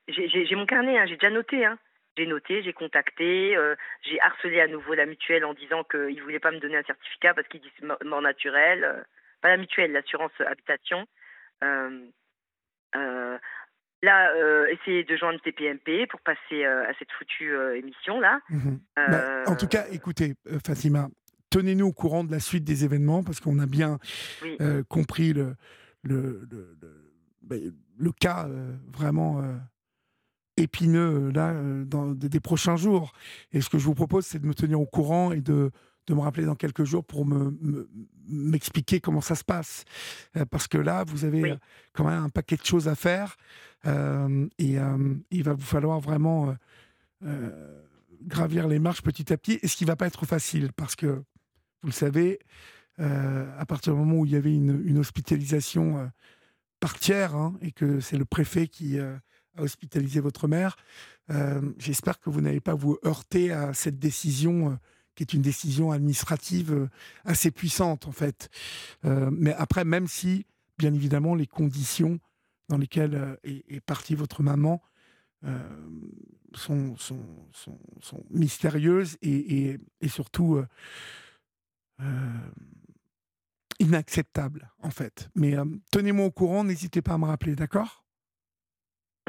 j'ai 0.08 0.54
mon 0.54 0.66
carnet, 0.66 0.98
hein, 0.98 1.06
j'ai 1.06 1.16
déjà 1.16 1.30
noté, 1.30 1.64
hein. 1.64 1.78
J'ai 2.16 2.26
noté, 2.26 2.62
j'ai 2.62 2.72
contacté, 2.72 3.56
euh, 3.56 3.74
j'ai 4.02 4.18
harcelé 4.20 4.60
à 4.60 4.68
nouveau 4.68 4.94
la 4.94 5.04
mutuelle 5.04 5.44
en 5.44 5.52
disant 5.52 5.84
qu'ils 5.84 6.16
ne 6.16 6.22
voulaient 6.22 6.38
pas 6.38 6.50
me 6.50 6.60
donner 6.60 6.78
un 6.78 6.82
certificat 6.82 7.34
parce 7.34 7.46
qu'ils 7.48 7.60
disent 7.60 7.88
mort 8.04 8.22
naturelle. 8.22 8.84
Euh, 8.84 9.02
pas 9.42 9.48
la 9.48 9.58
mutuelle, 9.58 9.92
l'assurance 9.92 10.32
habitation. 10.40 11.06
Euh, 11.62 13.38
là, 14.02 14.68
essayer 14.70 15.04
de 15.04 15.16
joindre 15.16 15.40
TPMP 15.42 16.06
pour 16.08 16.20
passer 16.20 16.64
à 16.64 16.90
cette 16.98 17.12
foutue 17.12 17.54
émission-là. 17.76 18.40
Mmh 18.48 18.76
bah, 18.96 19.42
en 19.46 19.56
tout 19.56 19.66
cas, 19.66 19.84
écoutez, 19.92 20.34
Fatima, 20.64 21.08
tenez-nous 21.50 21.88
au 21.88 21.92
courant 21.92 22.24
de 22.24 22.32
la 22.32 22.40
suite 22.40 22.64
des 22.64 22.84
événements 22.84 23.22
parce 23.22 23.40
qu'on 23.40 23.58
a 23.58 23.66
bien 23.66 23.98
compris 24.88 25.34
le, 25.34 25.54
le, 26.02 26.46
le, 26.50 26.76
le, 26.80 27.12
bah, 27.42 27.56
le 27.98 28.12
cas 28.12 28.46
vraiment 28.86 29.42
épineux 30.56 31.28
euh, 31.28 31.32
là 31.32 31.50
euh, 31.50 31.84
dans 31.84 32.12
des 32.12 32.40
prochains 32.40 32.76
jours. 32.76 33.12
Et 33.52 33.60
ce 33.60 33.68
que 33.68 33.78
je 33.78 33.84
vous 33.84 33.94
propose, 33.94 34.26
c'est 34.26 34.38
de 34.38 34.46
me 34.46 34.54
tenir 34.54 34.80
au 34.80 34.86
courant 34.86 35.32
et 35.32 35.40
de, 35.40 35.70
de 36.06 36.14
me 36.14 36.20
rappeler 36.20 36.44
dans 36.44 36.54
quelques 36.54 36.84
jours 36.84 37.04
pour 37.04 37.26
m'expliquer 38.28 38.96
me, 38.96 39.00
comment 39.00 39.20
ça 39.20 39.34
se 39.34 39.44
passe. 39.44 39.84
Euh, 40.36 40.44
parce 40.46 40.68
que 40.68 40.78
là, 40.78 41.04
vous 41.06 41.24
avez 41.24 41.56
quand 41.92 42.04
même 42.04 42.24
un 42.24 42.28
paquet 42.28 42.56
de 42.56 42.64
choses 42.64 42.88
à 42.88 42.94
faire 42.94 43.36
et 43.84 44.78
il 45.30 45.42
va 45.44 45.52
vous 45.52 45.60
falloir 45.60 46.00
vraiment 46.00 46.56
gravir 48.22 48.66
les 48.66 48.80
marches 48.80 49.02
petit 49.02 49.32
à 49.32 49.36
petit. 49.36 49.60
Et 49.62 49.68
ce 49.68 49.76
qui 49.76 49.84
va 49.84 49.94
pas 49.94 50.08
être 50.08 50.26
facile 50.26 50.72
parce 50.74 50.96
que, 50.96 51.06
vous 51.06 51.88
le 51.88 51.92
savez, 51.92 52.40
à 52.98 53.64
partir 53.66 53.92
du 53.92 54.00
moment 54.00 54.16
où 54.16 54.26
il 54.26 54.32
y 54.32 54.36
avait 54.36 54.52
une, 54.52 54.82
une 54.84 54.98
hospitalisation 54.98 56.10
par 56.80 56.98
tiers 56.98 57.36
hein, 57.36 57.54
et 57.60 57.70
que 57.70 58.00
c'est 58.00 58.16
le 58.16 58.24
préfet 58.24 58.66
qui 58.66 58.98
à 59.56 59.62
hospitaliser 59.62 60.20
votre 60.20 60.48
mère. 60.48 60.76
Euh, 61.30 61.60
j'espère 61.78 62.20
que 62.20 62.30
vous 62.30 62.40
n'allez 62.40 62.60
pas 62.60 62.74
vous 62.74 62.98
heurter 63.04 63.52
à 63.52 63.74
cette 63.74 63.98
décision 63.98 64.70
euh, 64.70 64.74
qui 65.14 65.22
est 65.22 65.32
une 65.32 65.42
décision 65.42 65.90
administrative 65.92 66.72
euh, 66.72 66.88
assez 67.24 67.50
puissante 67.50 68.06
en 68.06 68.12
fait. 68.12 68.50
mais 69.04 69.54
après, 69.54 69.84
même 69.84 70.06
si, 70.06 70.46
bien 70.78 70.92
évidemment, 70.92 71.34
les 71.34 71.46
conditions 71.46 72.18
dans 72.68 72.78
lesquelles 72.78 73.38
est, 73.44 73.80
partie 73.80 74.14
votre 74.14 74.42
maman 74.42 74.82
sont, 76.54 76.96
mystérieuses 78.30 79.16
et, 79.22 79.78
et, 80.00 80.08
surtout 80.08 80.60
inacceptables 83.78 84.72
en 84.82 84.90
fait. 84.90 85.30
Mais 85.36 85.54
tenez-moi 85.92 86.26
au 86.26 86.32
courant, 86.32 86.64
n'hésitez 86.64 87.00
pas 87.02 87.14
à 87.14 87.18
me 87.18 87.26
rappeler, 87.26 87.54
d'accord? 87.54 88.05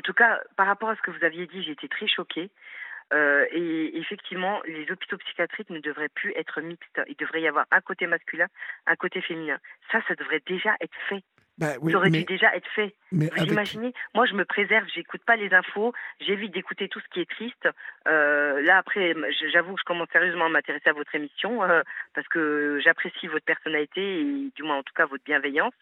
Tout 0.07 0.13
cas, 0.13 0.39
par 0.55 0.67
rapport 0.67 0.89
à 0.89 0.95
ce 0.95 1.01
que 1.01 1.11
vous 1.11 1.25
aviez 1.25 1.47
dit, 1.47 1.61
j'ai 1.63 1.73
été 1.73 1.89
très 1.89 2.07
choquée. 2.07 2.49
Euh, 3.13 3.45
et 3.51 3.97
effectivement, 3.97 4.61
les 4.65 4.89
hôpitaux 4.89 5.17
psychiatriques 5.17 5.69
ne 5.69 5.79
devraient 5.79 6.09
plus 6.09 6.31
être 6.37 6.61
mixtes. 6.61 7.01
Il 7.07 7.15
devrait 7.17 7.41
y 7.41 7.47
avoir 7.47 7.65
un 7.71 7.81
côté 7.81 8.07
masculin, 8.07 8.47
un 8.85 8.95
côté 8.95 9.21
féminin. 9.21 9.57
Ça, 9.91 9.99
ça 10.07 10.15
devrait 10.15 10.41
déjà 10.47 10.75
être 10.79 10.95
fait. 11.09 11.23
Bah 11.57 11.73
oui, 11.81 11.91
ça 11.91 11.97
aurait 11.97 12.09
mais, 12.09 12.19
dû 12.19 12.25
déjà 12.25 12.55
être 12.55 12.69
fait. 12.73 12.93
Mais 13.11 13.29
vous 13.35 13.45
imaginez 13.45 13.91
Moi, 14.13 14.25
je 14.27 14.33
me 14.33 14.45
préserve, 14.45 14.85
j'écoute 14.93 15.23
pas 15.25 15.35
les 15.35 15.53
infos, 15.53 15.91
j'évite 16.21 16.53
d'écouter 16.53 16.87
tout 16.87 16.99
ce 16.99 17.07
qui 17.09 17.19
est 17.19 17.29
triste. 17.29 17.67
Euh, 18.07 18.61
là, 18.61 18.77
après, 18.77 19.15
j'avoue 19.51 19.73
que 19.73 19.79
je 19.81 19.85
commence 19.85 20.09
sérieusement 20.11 20.45
à 20.45 20.49
m'intéresser 20.49 20.89
à 20.89 20.93
votre 20.93 21.13
émission 21.15 21.63
euh, 21.63 21.81
parce 22.13 22.27
que 22.27 22.79
j'apprécie 22.81 23.27
votre 23.27 23.45
personnalité 23.45 24.21
et 24.21 24.51
du 24.55 24.63
moins, 24.63 24.77
en 24.77 24.83
tout 24.83 24.93
cas, 24.93 25.05
votre 25.05 25.23
bienveillance. 25.23 25.73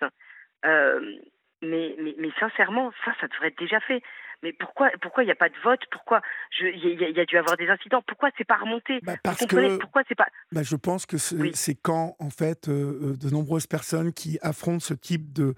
Euh, 0.66 1.18
mais, 1.66 1.96
mais, 2.00 2.16
mais, 2.18 2.30
sincèrement, 2.40 2.92
ça, 3.04 3.14
ça 3.20 3.28
devrait 3.28 3.50
être 3.50 3.60
déjà 3.60 3.80
fait. 3.82 4.02
mais 4.44 4.54
pourquoi 4.54 4.92
pourquoi 5.02 5.24
il 5.24 5.28
n'y 5.28 5.32
a 5.32 5.36
pas 5.36 5.50
de 5.50 5.58
vote? 5.64 5.82
Pourquoi 5.92 6.22
il 6.60 7.00
y, 7.00 7.20
a 7.20 7.26
dû 7.26 7.38
avoir 7.38 7.58
des 7.58 7.68
incidents. 7.68 8.02
Pourquoi 8.08 8.30
c'est 8.38 8.46
pas 8.46 8.58
remonté? 8.58 9.00
Bah, 9.04 9.16
Parce 9.24 9.46
que 9.46 9.78
pourquoi 9.78 10.04
c'est 10.08 10.16
pas 10.16 10.28
bah, 10.52 10.64
Je 10.64 10.76
pense 10.76 11.06
que 11.06 11.18
c'est 11.18 11.76
quand 11.76 12.16
en 12.20 12.30
fait 12.30 12.68
euh, 12.68 13.14
euh, 13.14 13.18
de 13.18 13.30
nombreuses 13.30 13.68
personnes 13.68 14.14
qui 14.14 14.38
affrontent 14.42 14.80
ce 14.80 14.94
type 14.94 15.34
de 15.34 15.56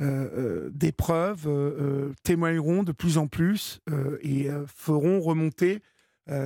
euh, 0.00 0.70
d'épreuves 0.72 1.48
témoigneront 2.24 2.82
de 2.82 2.92
plus 2.92 3.18
en 3.18 3.26
plus 3.26 3.80
et 4.22 4.48
feront 4.74 5.20
remonter 5.20 5.82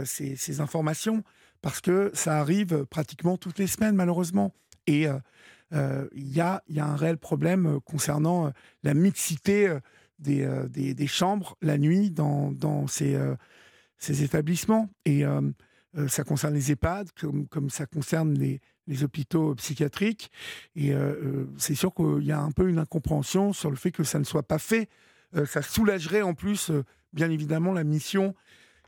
ces, 0.05 0.37
ces, 0.37 0.61
informations. 0.61 1.23
Parce 1.63 1.81
que 1.81 2.11
ça 2.15 2.39
arrive 2.39 2.85
pratiquement 2.87 3.37
toutes 3.37 3.59
les 3.59 3.67
semaines 3.67 3.95
malheureusement. 3.95 4.53
Et 4.87 5.07
il 5.73 6.29
y 6.33 6.41
a, 6.41 6.63
un 6.77 6.97
réel 6.97 7.19
problème 7.19 7.81
concernant 7.85 8.53
la 8.83 8.95
mixité 8.95 9.79
euh, 10.29 10.67
des, 10.69 11.07
chambres 11.07 11.57
la 11.61 11.77
nuit 11.77 12.11
dans, 12.11 12.87
ces, 12.87 13.15
euh, 13.15 13.35
établissements. 14.09 14.89
Et 15.05 15.25
euh, 15.25 15.43
ça 16.09 16.25
concerne 16.25 16.55
les 16.55 16.73
EHPAD, 16.73 17.11
comme, 17.13 17.71
ça 17.71 17.87
concerne 17.87 18.35
les 18.35 19.05
hôpitaux 19.05 19.55
psychiatriques. 19.55 20.31
Et 20.75 20.93
c'est 21.59 21.75
sûr 21.75 21.95
qu'il 21.95 22.25
y 22.25 22.33
a 22.33 22.41
un 22.41 22.51
peu 22.51 22.69
une 22.69 22.79
incompréhension 22.79 23.53
sur 23.53 23.71
le 23.71 23.77
fait 23.77 23.93
que 23.93 24.05
ça 24.05 24.19
ne 24.19 24.25
soit 24.25 24.43
pas 24.43 24.59
fait. 24.59 24.89
ça 25.47 25.63
soulagerait 25.63 26.23
en 26.23 26.35
plus, 26.35 26.71
bien 27.13 27.31
évidemment, 27.31 27.73
la 27.73 27.85
mission 27.85 28.35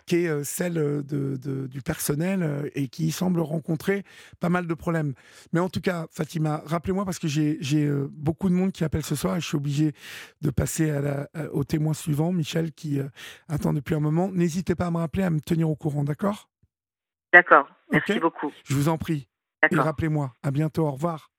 qui 0.09 0.25
est 0.25 0.29
euh, 0.29 0.43
celle 0.43 0.79
euh, 0.79 1.03
de, 1.03 1.67
du 1.67 1.83
personnel 1.83 2.43
euh, 2.43 2.69
et 2.75 2.89
qui 2.89 3.13
semble 3.13 3.41
rencontrer 3.41 4.03
pas 4.41 4.49
mal 4.49 4.67
de 4.67 4.75
problèmes. 4.75 5.15
Mais 5.53 5.61
en 5.61 5.69
tout 5.69 5.81
cas, 5.81 6.07
Fatima, 6.11 6.63
rappelez-moi 6.67 7.05
parce 7.05 7.19
que 7.19 7.29
j'ai 7.29 7.89
beaucoup 8.11 8.49
de 8.49 8.55
monde 8.55 8.73
qui 8.73 8.85
appelle 8.85 9.05
ce 9.05 9.15
soir 9.15 9.37
et 9.37 9.41
je 9.41 9.47
suis 9.47 9.57
obligé 9.57 9.93
de 10.41 10.51
passer 10.51 10.91
à 10.91 11.01
la, 11.01 11.29
au 11.53 11.65
témoin 11.65 11.93
suivant, 11.93 12.33
Michel, 12.33 12.73
qui 12.73 13.01
attend 13.49 13.73
depuis 13.73 13.95
un 13.95 14.01
moment. 14.01 14.31
N'hésitez 14.33 14.75
pas 14.75 14.87
à 14.87 14.91
me 14.91 14.97
rappeler, 14.97 15.23
à 15.23 15.31
me 15.31 15.41
tenir 15.41 15.69
au 15.69 15.77
courant, 15.77 16.05
d'accord? 16.05 16.49
D'accord, 17.33 17.69
merci 17.93 18.19
beaucoup. 18.19 18.53
Je 18.65 18.75
vous 18.75 18.89
en 18.89 18.97
prie. 18.97 19.29
Et 19.71 19.77
rappelez-moi. 19.77 20.35
À 20.43 20.51
bientôt, 20.51 20.87
au 20.87 20.93
revoir. 20.93 21.31